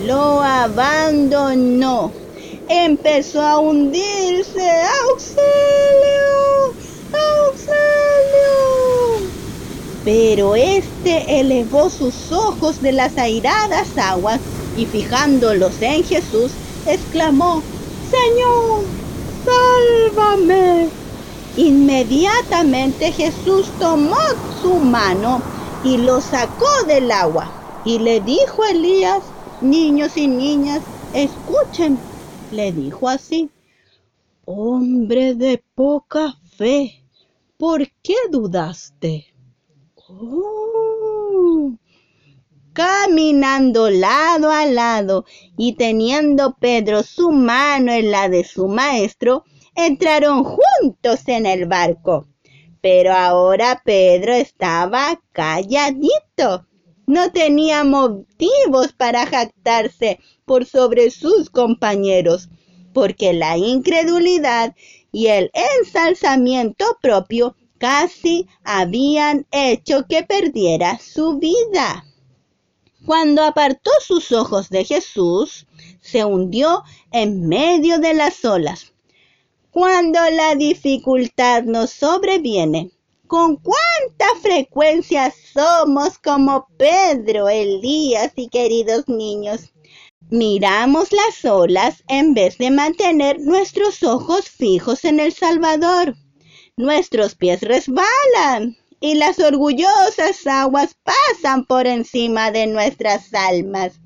lo 0.05 0.43
abandonó. 0.43 2.13
Empezó 2.69 3.41
a 3.41 3.59
hundirse. 3.59 4.69
¡Auxilio! 5.09 6.10
Pero 10.05 10.57
éste 10.57 11.41
elevó 11.41 11.91
sus 11.91 12.33
ojos 12.33 12.81
de 12.81 12.93
las 12.93 13.19
airadas 13.19 13.99
aguas 13.99 14.41
y 14.75 14.87
fijándolos 14.87 15.83
en 15.83 16.05
Jesús, 16.05 16.53
exclamó, 16.87 17.63
Señor, 17.99 18.85
sálvame. 19.45 20.91
Inmediatamente 21.57 23.13
Jesús 23.13 23.75
tomó 23.79 24.17
su 24.63 24.79
mano 24.79 25.43
y 25.83 25.99
lo 25.99 26.21
sacó 26.21 26.69
del 26.87 27.11
agua 27.11 27.53
y 27.85 27.99
le 27.99 28.21
dijo 28.21 28.63
a 28.63 28.71
Elías, 28.71 29.35
niños 29.61 30.17
y 30.17 30.29
niñas, 30.29 30.83
escuchen, 31.13 32.01
le 32.51 32.73
dijo 32.73 33.09
así, 33.09 33.51
hombre 34.45 35.35
de 35.35 35.63
poca 35.75 36.39
fe, 36.57 37.05
¿por 37.59 37.87
qué 38.03 38.15
dudaste? 38.31 39.30
Oh. 40.19 41.77
Caminando 42.73 43.91
lado 43.91 44.51
a 44.51 44.67
lado 44.67 45.25
y 45.57 45.75
teniendo 45.75 46.57
Pedro 46.59 47.03
su 47.03 47.31
mano 47.31 47.93
en 47.93 48.11
la 48.11 48.29
de 48.29 48.43
su 48.43 48.67
maestro, 48.67 49.45
entraron 49.75 50.45
juntos 50.45 51.21
en 51.27 51.47
el 51.47 51.67
barco. 51.67 52.27
Pero 52.81 53.13
ahora 53.13 53.83
Pedro 53.85 54.33
estaba 54.33 55.21
calladito. 55.33 56.67
No 57.07 57.31
tenía 57.31 57.85
motivos 57.85 58.93
para 58.97 59.27
jactarse 59.27 60.19
por 60.45 60.65
sobre 60.65 61.11
sus 61.11 61.51
compañeros, 61.51 62.49
porque 62.93 63.33
la 63.33 63.57
incredulidad 63.59 64.75
y 65.13 65.27
el 65.27 65.51
ensalzamiento 65.55 66.85
propio 67.03 67.57
casi 67.81 68.47
habían 68.63 69.47
hecho 69.51 70.05
que 70.07 70.23
perdiera 70.23 70.99
su 70.99 71.39
vida. 71.39 72.05
Cuando 73.07 73.43
apartó 73.43 73.91
sus 74.07 74.31
ojos 74.31 74.69
de 74.69 74.85
Jesús, 74.85 75.67
se 76.03 76.25
hundió 76.25 76.85
en 77.11 77.49
medio 77.49 77.99
de 77.99 78.13
las 78.13 78.45
olas. 78.45 78.93
Cuando 79.71 80.21
la 80.31 80.55
dificultad 80.57 81.63
nos 81.63 81.91
sobreviene, 81.91 82.91
¿con 83.27 83.57
cuánta 83.57 84.27
frecuencia 84.43 85.33
somos 85.55 86.19
como 86.19 86.67
Pedro, 86.77 87.49
Elías 87.49 88.33
y 88.37 88.49
queridos 88.49 89.09
niños? 89.09 89.73
Miramos 90.29 91.13
las 91.13 91.45
olas 91.51 92.05
en 92.09 92.35
vez 92.35 92.59
de 92.59 92.71
mantener 92.71 93.41
nuestros 93.41 94.03
ojos 94.03 94.51
fijos 94.51 95.07
en 95.07 95.19
el 95.19 95.33
Salvador. 95.33 96.15
Nuestros 96.81 97.35
pies 97.35 97.61
resbalan 97.61 98.79
y 99.01 99.17
las 99.17 99.39
orgullosas 99.39 100.47
aguas 100.47 100.97
pasan 101.05 101.67
por 101.67 101.87
encima 101.87 102.51
de 102.53 102.67
nuestras 102.67 103.35
almas. 103.35 104.01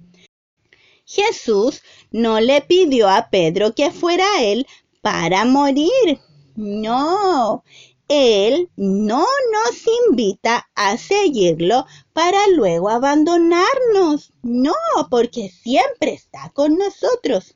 Jesús 1.07 1.83
no 2.11 2.41
le 2.41 2.63
pidió 2.63 3.09
a 3.09 3.31
Pedro 3.31 3.77
que 3.77 3.93
fuera 3.93 4.27
él 4.41 4.67
para 5.03 5.45
morir. 5.45 6.19
No, 6.57 7.63
él 8.09 8.69
no 8.75 9.25
nos 9.53 9.85
invita 10.09 10.69
a 10.75 10.97
seguirlo 10.97 11.87
para 12.13 12.49
luego 12.57 12.89
abandonarnos. 12.89 14.33
No, 14.43 14.75
porque 15.11 15.49
siempre 15.49 16.13
está 16.15 16.51
con 16.53 16.77
nosotros. 16.77 17.55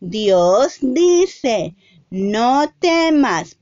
Dios 0.00 0.78
dice, 0.80 1.76
no 2.10 2.72
temas, 2.80 3.55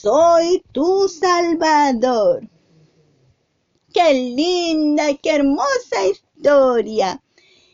soy 0.00 0.62
tu 0.72 1.08
Salvador. 1.08 2.48
¡Qué 3.92 4.12
linda 4.12 5.10
y 5.10 5.18
qué 5.18 5.36
hermosa 5.36 6.06
historia! 6.10 7.22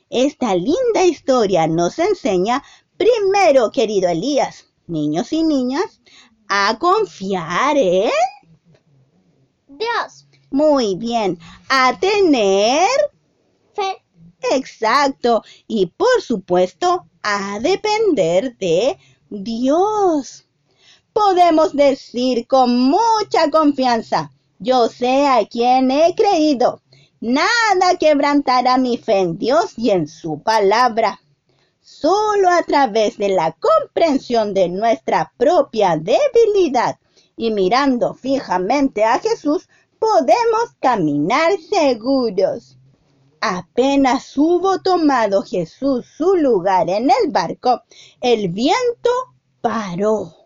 Esta 0.08 0.54
linda 0.54 1.04
historia 1.04 1.66
nos 1.66 1.98
enseña, 1.98 2.62
primero, 2.96 3.70
querido 3.72 4.08
Elías, 4.08 4.66
niños 4.86 5.32
y 5.32 5.42
niñas, 5.42 6.00
a 6.48 6.78
confiar 6.78 7.76
en 7.76 8.10
Dios. 9.66 10.28
Muy 10.50 10.94
bien, 10.96 11.38
a 11.70 11.98
tener 11.98 12.88
Fe. 13.72 14.04
Exacto. 14.52 15.42
Y 15.66 15.86
por 15.86 16.20
supuesto, 16.20 17.06
a 17.22 17.58
depender 17.58 18.56
de 18.58 18.98
Dios. 19.30 20.46
Podemos 21.12 21.74
decir 21.74 22.46
con 22.46 22.78
mucha 22.78 23.50
confianza, 23.50 24.30
yo 24.58 24.88
sé 24.88 25.26
a 25.26 25.44
quien 25.44 25.90
he 25.90 26.14
creído. 26.14 26.80
Nada 27.20 27.98
quebrantará 28.00 28.78
mi 28.78 28.96
fe 28.96 29.18
en 29.18 29.36
Dios 29.36 29.74
y 29.76 29.90
en 29.90 30.08
su 30.08 30.42
palabra. 30.42 31.20
Solo 31.82 32.48
a 32.48 32.62
través 32.62 33.18
de 33.18 33.28
la 33.28 33.52
comprensión 33.52 34.54
de 34.54 34.70
nuestra 34.70 35.32
propia 35.36 35.96
debilidad 35.96 36.98
y 37.36 37.50
mirando 37.50 38.14
fijamente 38.14 39.04
a 39.04 39.18
Jesús, 39.18 39.68
podemos 39.98 40.74
caminar 40.80 41.52
seguros. 41.58 42.78
Apenas 43.40 44.36
hubo 44.38 44.80
tomado 44.80 45.42
Jesús 45.42 46.06
su 46.16 46.36
lugar 46.36 46.88
en 46.88 47.10
el 47.10 47.30
barco, 47.30 47.82
el 48.20 48.48
viento 48.48 49.10
paró 49.60 50.41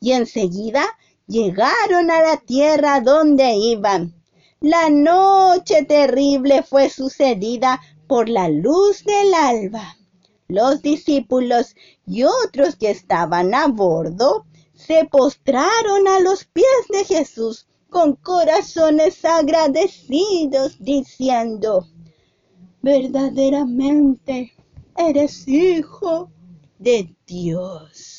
y 0.00 0.12
enseguida 0.12 0.84
llegaron 1.26 2.10
a 2.10 2.22
la 2.22 2.36
tierra 2.38 3.00
donde 3.00 3.54
iban. 3.54 4.14
La 4.60 4.90
noche 4.90 5.84
terrible 5.84 6.62
fue 6.62 6.90
sucedida 6.90 7.80
por 8.08 8.28
la 8.28 8.48
luz 8.48 9.04
del 9.04 9.32
alba. 9.34 9.96
Los 10.48 10.82
discípulos 10.82 11.76
y 12.06 12.24
otros 12.24 12.74
que 12.76 12.90
estaban 12.90 13.54
a 13.54 13.68
bordo 13.68 14.46
se 14.74 15.04
postraron 15.04 16.08
a 16.08 16.18
los 16.20 16.44
pies 16.44 16.66
de 16.88 17.04
Jesús 17.04 17.68
con 17.88 18.16
corazones 18.16 19.24
agradecidos, 19.24 20.76
diciendo, 20.80 21.86
verdaderamente 22.82 24.52
eres 24.96 25.46
hijo 25.46 26.30
de 26.78 27.14
Dios. 27.26 28.09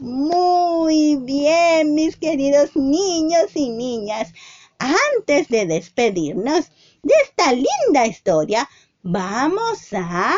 Muy 0.00 1.16
bien, 1.16 1.94
mis 1.94 2.16
queridos 2.16 2.74
niños 2.74 3.54
y 3.54 3.68
niñas. 3.68 4.32
Antes 4.78 5.48
de 5.48 5.66
despedirnos 5.66 6.70
de 7.02 7.14
esta 7.24 7.52
linda 7.52 8.06
historia, 8.06 8.66
vamos 9.02 9.92
a... 9.92 10.36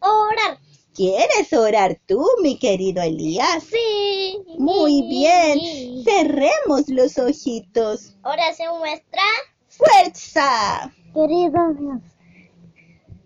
Orar. 0.00 0.58
¿Quieres 0.92 1.52
orar 1.52 2.00
tú, 2.06 2.26
mi 2.42 2.58
querido 2.58 3.00
Elías? 3.00 3.62
Sí. 3.62 4.38
Muy 4.58 5.02
bien. 5.02 6.02
Cerremos 6.02 6.88
los 6.88 7.16
ojitos. 7.16 8.16
Oración 8.24 8.80
nuestra. 8.80 9.22
¡Fuerza! 9.68 10.92
Querido 11.14 11.72
Dios, 11.78 12.02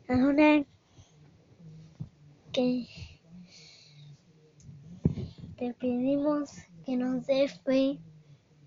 ahora 0.09 0.65
que 2.53 2.87
te 5.63 5.75
pedimos 5.75 6.51
que 6.85 6.97
nos 6.97 7.25
des 7.25 7.53
fe 7.61 7.97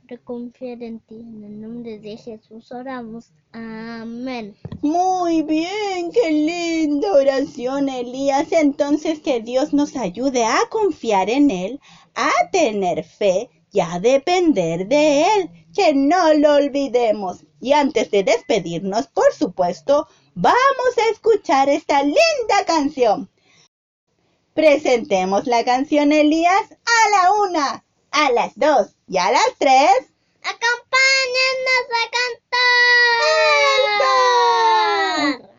para 0.08 0.18
confiar 0.24 0.82
en 0.82 1.02
ti. 1.02 1.16
En 1.16 1.44
el 1.44 1.60
nombre 1.60 2.00
de 2.00 2.16
Jesús 2.16 2.72
oramos. 2.72 3.34
Amén. 3.52 4.56
Muy 4.82 5.42
bien, 5.42 6.10
qué 6.14 6.32
linda 6.32 7.12
oración, 7.12 7.90
Elías. 7.90 8.50
Entonces 8.54 9.20
que 9.20 9.42
Dios 9.42 9.74
nos 9.74 9.98
ayude 9.98 10.46
a 10.46 10.58
confiar 10.70 11.30
en 11.30 11.52
Él, 11.52 11.82
a 12.14 12.32
tener 12.54 13.04
fe 13.04 13.50
y 13.74 13.82
a 13.82 14.00
depender 14.00 14.88
de 14.88 15.24
Él. 15.24 15.50
Que 15.74 15.94
no 15.94 16.34
lo 16.36 16.54
olvidemos. 16.54 17.46
Y 17.60 17.74
antes 17.74 18.10
de 18.10 18.24
despedirnos, 18.24 19.08
por 19.08 19.34
supuesto, 19.34 20.08
vamos 20.34 20.92
a 20.98 21.12
escuchar 21.12 21.68
esta 21.68 22.02
linda 22.04 22.64
canción. 22.66 23.30
Presentemos 24.56 25.48
la 25.48 25.66
canción 25.66 26.14
Elías 26.14 26.72
a 26.86 27.10
la 27.10 27.34
una, 27.34 27.84
a 28.12 28.32
las 28.32 28.58
dos 28.58 28.96
y 29.06 29.18
a 29.18 29.30
las 29.30 29.50
tres. 29.58 29.92
Acompáñennos 30.44 31.88
a 31.92 32.10
cantar. 32.16 32.56
Cada 35.42 35.55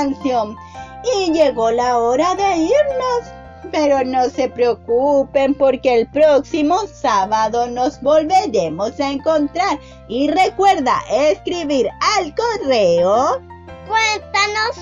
canción! 0.00 0.56
Y 1.14 1.32
llegó 1.32 1.70
la 1.70 1.98
hora 1.98 2.34
de 2.34 2.56
irnos. 2.56 3.32
Pero 3.72 4.02
no 4.04 4.28
se 4.30 4.48
preocupen 4.48 5.54
porque 5.54 6.00
el 6.00 6.08
próximo 6.08 6.78
sábado 6.92 7.68
nos 7.68 8.00
volveremos 8.00 8.98
a 8.98 9.10
encontrar. 9.10 9.78
Y 10.08 10.28
recuerda 10.28 11.00
escribir 11.08 11.88
al 12.16 12.34
correo 12.34 13.40
Cuéntanos 13.86 14.76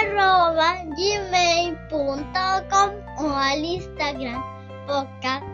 arroba 0.00 0.76
gmail.com 0.96 2.90
o 3.18 3.30
al 3.30 3.64
Instagram 3.64 4.42
podcast 4.86 5.44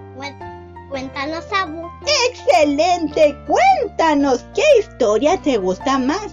Cuéntanos 0.91 1.45
según. 1.45 1.91
Excelente, 2.29 3.37
cuéntanos 3.47 4.45
qué 4.55 4.62
historia 4.79 5.37
te 5.43 5.57
gusta 5.57 5.99
más. 5.99 6.33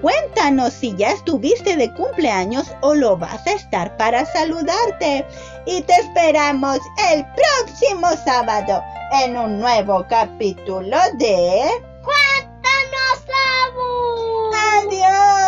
Cuéntanos 0.00 0.72
si 0.72 0.94
ya 0.96 1.12
estuviste 1.12 1.76
de 1.76 1.92
cumpleaños 1.94 2.74
o 2.80 2.94
lo 2.94 3.16
vas 3.16 3.46
a 3.46 3.52
estar 3.52 3.96
para 3.96 4.24
saludarte. 4.26 5.26
Y 5.66 5.82
te 5.82 5.94
esperamos 5.94 6.78
el 7.10 7.24
próximo 7.34 8.08
sábado 8.24 8.82
en 9.22 9.36
un 9.36 9.60
nuevo 9.60 10.04
capítulo 10.08 10.96
de... 11.14 11.62
¡Cuéntanos, 12.02 13.24
Abu! 13.66 14.52
¡Adiós! 14.54 15.43